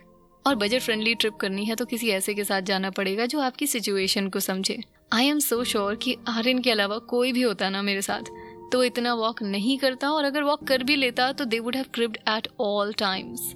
और 0.46 0.54
बजट 0.54 0.80
फ्रेंडली 0.80 1.14
ट्रिप 1.14 1.34
करनी 1.34 1.64
है 1.64 1.74
तो 1.74 1.84
किसी 1.84 2.10
ऐसे 2.10 2.34
के 2.34 2.44
साथ 2.44 2.62
जाना 2.62 2.90
पड़ेगा 2.90 3.26
जो 3.26 3.40
आपकी 3.40 3.66
सिचुएशन 3.66 4.28
को 4.28 4.40
समझे. 4.40 4.80
आई 5.12 5.26
एम 5.26 5.38
सो 5.38 5.64
श्योर 5.64 5.94
कि 5.94 6.16
आर्यन 6.28 6.58
के 6.58 6.70
अलावा 6.70 6.98
कोई 6.98 7.32
भी 7.32 7.42
होता 7.42 7.70
ना 7.70 7.82
मेरे 7.82 8.02
साथ 8.02 8.30
तो 8.72 8.84
इतना 8.84 9.14
वॉक 9.14 9.42
नहीं 9.42 9.78
करता 9.78 10.10
और 10.10 10.24
अगर 10.24 10.42
वॉक 10.42 10.64
कर 10.64 10.82
भी 10.82 10.96
लेता 10.96 11.32
तो 11.32 11.44
they 11.44 11.58
would 11.58 11.76
have 11.76 11.86
cribbed 11.94 12.16
at 12.28 12.48
all 12.60 12.92
times 12.92 13.54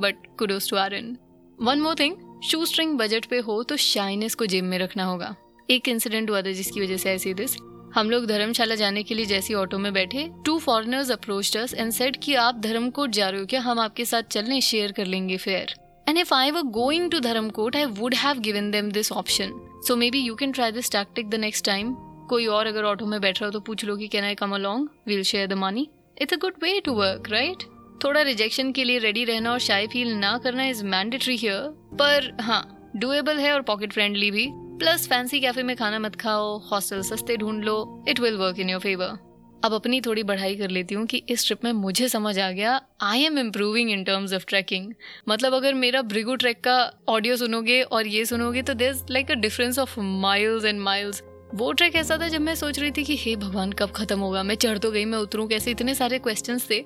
but 0.00 0.14
kudos 0.38 0.70
to 0.70 0.76
Aryan 0.76 1.16
one 1.62 1.80
more 1.80 1.94
thing 1.94 2.40
shoestring 2.64 2.98
budget 2.98 3.24
पे 3.24 3.38
हो 3.38 3.62
तो 3.62 3.76
शाइनेस 3.76 4.34
को 4.34 4.46
जिम 4.46 4.64
में 4.64 4.78
रखना 4.78 5.04
होगा। 5.04 5.36
एक 5.70 5.88
इंसिडेंट 5.88 6.30
हुआ 6.30 6.42
था 6.42 6.52
जिसकी 6.52 6.80
वजह 6.80 6.96
से 6.96 7.10
ऐसी 7.10 7.34
दिस 7.34 7.56
हम 7.94 8.10
लोग 8.10 8.26
धर्मशाला 8.26 8.74
जाने 8.74 9.02
के 9.02 9.14
लिए 9.14 9.24
जैसी 9.24 9.54
ऑटो 9.54 9.78
में 9.78 9.92
बैठे 9.92 10.30
two 10.44 10.58
foreigners 10.58 11.10
approach 11.10 11.56
and 11.56 11.92
said 11.92 12.16
कि 12.16 12.34
आप 12.34 12.58
धर्मकोट 12.58 13.10
जा 13.10 13.28
रहे 13.28 13.40
हो 13.40 13.46
क्या? 13.46 13.60
हम 13.60 13.78
आपके 13.78 14.04
साथ 14.04 14.22
चलने 14.22 14.60
शेयर 14.60 14.92
कर 14.92 15.06
लेंगे 15.06 15.36
fare 15.36 15.74
and 16.08 16.18
if 16.18 16.34
I 16.34 16.50
were 16.50 16.60
going 16.60 17.10
to 17.10 17.20
Dharamkot 17.20 17.76
I 17.76 17.84
would 17.84 18.14
have 18.14 18.38
given 18.38 18.70
them 18.70 18.90
this 18.90 19.12
option 19.12 19.52
so 19.88 19.96
maybe 20.10 20.18
you 20.18 20.34
can 20.34 20.52
try 20.52 20.72
this 20.72 20.92
tactic 20.92 21.30
the 21.30 21.34
next 21.34 21.64
time 21.64 21.94
कोई 22.30 22.46
और 22.46 22.66
अगर 22.66 22.84
ऑटो 22.84 23.06
में 23.06 23.20
बैठ 23.20 23.40
रहा 23.40 23.46
हो 23.46 23.52
तो 23.52 23.60
पूछ 23.60 23.84
लो 23.84 23.96
कि 23.96 24.08
can 24.08 24.24
I 24.24 24.34
come 24.34 24.54
along 24.54 24.88
will 25.06 25.22
share 25.22 25.46
the 25.46 25.52
money 25.52 25.88
it's 26.22 26.34
a 26.34 26.36
good 26.36 26.54
way 26.62 26.80
to 26.80 26.92
work 26.92 27.30
right 27.30 27.75
थोड़ा 28.04 28.22
रिजेक्शन 28.22 28.72
के 28.72 28.84
लिए 28.84 28.98
रेडी 28.98 29.24
रहना 29.24 29.52
और 29.52 29.58
शाय 29.58 29.86
फील 29.86 30.14
ना 30.14 30.36
करना 30.38 30.64
इज़ 30.64 30.84
मैंडेटरी 30.84 31.36
हियर 31.36 31.68
पर 31.98 32.36
हाँ 32.40 32.92
डुएबल 32.96 33.38
है 33.38 33.52
और 33.52 33.62
पॉकेट 33.62 33.92
फ्रेंडली 33.92 34.30
भी. 34.30 34.48
प्लस 34.52 35.06
फैंसी 35.08 35.40
कैफ़े 35.40 35.62
में 35.62 35.76
खाना 35.76 35.98
मत 35.98 36.16
खाओ 36.16 36.56
हॉस्टल 36.70 37.02
सस्ते 37.02 37.36
ढूंढ 37.36 37.64
लो. 37.64 38.04
It 38.08 38.20
will 38.20 38.36
work 38.36 38.58
in 38.58 38.70
your 38.70 38.80
favour 38.80 39.18
अब 39.64 39.72
अपनी 39.72 40.00
थोड़ी 40.00 40.22
बढ़ाई 40.22 40.56
कर 40.56 40.70
लेती 40.70 40.94
हूँ 40.94 41.06
कि 41.06 41.22
इस 41.28 41.46
ट्रिप 41.46 41.64
में 41.64 41.72
मुझे 41.72 42.08
समझ 42.08 42.38
आ 42.38 42.50
गया 42.50 42.80
I 43.02 43.22
am 43.22 43.38
improving 43.38 43.90
in 43.90 44.04
terms 44.04 44.32
of 44.32 44.44
trekking 44.48 44.92
मतलब 45.28 45.54
अगर 45.54 45.74
मेरा 45.74 46.02
ब्रिगू 46.02 46.36
ट्रैक 46.36 46.60
का 46.64 46.76
ऑडियो 47.08 47.36
सुनोगे 47.36 47.80
और 47.82 48.06
ये 48.06 48.24
सुनोगे 48.24 48.62
तो 48.62 48.74
there 48.74 48.94
like 49.10 49.30
a 49.30 49.34
difference 49.34 49.78
of 49.78 49.98
miles 50.00 50.64
and 50.64 50.80
miles 50.80 51.22
वो 51.54 51.72
ट्रैक 51.72 51.94
ऐसा 51.94 52.18
था 52.18 52.28
जब 52.28 52.40
मैं 52.40 52.54
सोच 52.54 52.78
रही 52.78 52.90
थी 52.90 53.04
कि 53.04 53.16
हे 53.16 53.36
भगवान, 53.36 53.72
कब 53.72 53.90
खत्म 53.90 54.20
होगा? 54.20 54.42
मैं 54.42 54.54
चढ़ 54.54 54.78
तो 54.78 54.90
गई, 54.90 55.04
मैं 55.04 55.18
उतरूँ 55.18 55.48
कैसे? 55.48 55.70
इतने 55.70 55.94
सारे 55.94 56.18
क्वेश्चन 56.18 56.58
थे। 56.70 56.84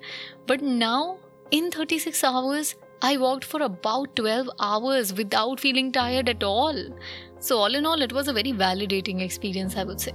But 0.49 0.63
now 0.63 1.17
in 1.53 1.71
thirty 1.71 1.99
six 1.99 2.25
hours 2.25 2.77
I 3.05 3.17
walk 3.17 3.45
for 3.45 3.63
about 3.63 4.17
twelve 4.17 4.53
hours 4.61 5.13
without 5.13 5.61
feeling 5.61 5.93
tired 5.93 6.29
at 6.29 6.45
all 6.45 6.93
so 7.43 7.57
all 7.57 7.77
in 7.77 7.87
all 7.87 8.03
it 8.03 8.13
was 8.13 8.31
a 8.31 8.33
very 8.33 8.53
validating 8.53 9.23
experience 9.23 9.77
I 9.77 9.85
would 9.85 9.97
say 9.97 10.13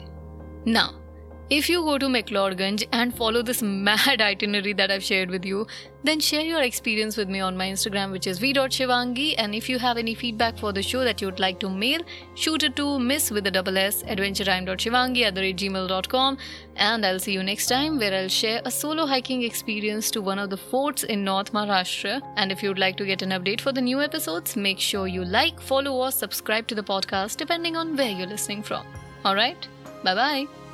ना 0.67 1.04
if 1.49 1.69
you 1.69 1.81
go 1.83 1.99
to 1.99 2.07
McLeodganj 2.07 2.87
and 2.91 3.15
follow 3.15 3.43
this 3.43 3.61
mad 3.89 4.19
itinerary 4.19 4.73
that 4.73 4.89
I've 4.89 5.03
shared 5.03 5.29
with 5.29 5.45
you, 5.45 5.67
then 6.03 6.19
share 6.19 6.41
your 6.41 6.61
experience 6.63 7.17
with 7.17 7.29
me 7.29 7.39
on 7.39 7.55
my 7.55 7.67
Instagram, 7.67 8.11
which 8.11 8.25
is 8.25 8.39
v.shivangi. 8.39 9.35
And 9.37 9.53
if 9.53 9.69
you 9.69 9.77
have 9.77 9.97
any 9.97 10.15
feedback 10.15 10.57
for 10.57 10.73
the 10.73 10.81
show 10.81 11.03
that 11.03 11.21
you'd 11.21 11.39
like 11.39 11.59
to 11.59 11.69
mail, 11.69 12.01
shoot 12.33 12.63
it 12.63 12.75
to 12.77 12.99
miss 12.99 13.29
with 13.29 13.45
a 13.45 13.51
double 13.51 13.77
s 13.77 14.01
adventuretime.shivangi 14.03 15.21
at 15.21 15.35
the 15.35 15.53
gmail.com. 15.53 16.37
And 16.77 17.05
I'll 17.05 17.19
see 17.19 17.33
you 17.33 17.43
next 17.43 17.67
time 17.67 17.99
where 17.99 18.13
I'll 18.13 18.27
share 18.27 18.61
a 18.65 18.71
solo 18.71 19.05
hiking 19.05 19.43
experience 19.43 20.09
to 20.11 20.21
one 20.21 20.39
of 20.39 20.49
the 20.49 20.57
forts 20.57 21.03
in 21.03 21.23
North 21.23 21.53
Maharashtra. 21.53 22.21
And 22.37 22.51
if 22.51 22.63
you'd 22.63 22.79
like 22.79 22.97
to 22.97 23.05
get 23.05 23.21
an 23.21 23.29
update 23.29 23.61
for 23.61 23.71
the 23.71 23.81
new 23.81 24.01
episodes, 24.01 24.55
make 24.55 24.79
sure 24.79 25.07
you 25.07 25.23
like, 25.23 25.61
follow, 25.61 25.93
or 25.93 26.11
subscribe 26.11 26.67
to 26.67 26.75
the 26.75 26.83
podcast 26.83 27.37
depending 27.37 27.75
on 27.75 27.95
where 27.95 28.11
you're 28.11 28.27
listening 28.27 28.63
from. 28.63 28.85
Alright, 29.23 29.67
bye 30.03 30.15
bye. 30.15 30.64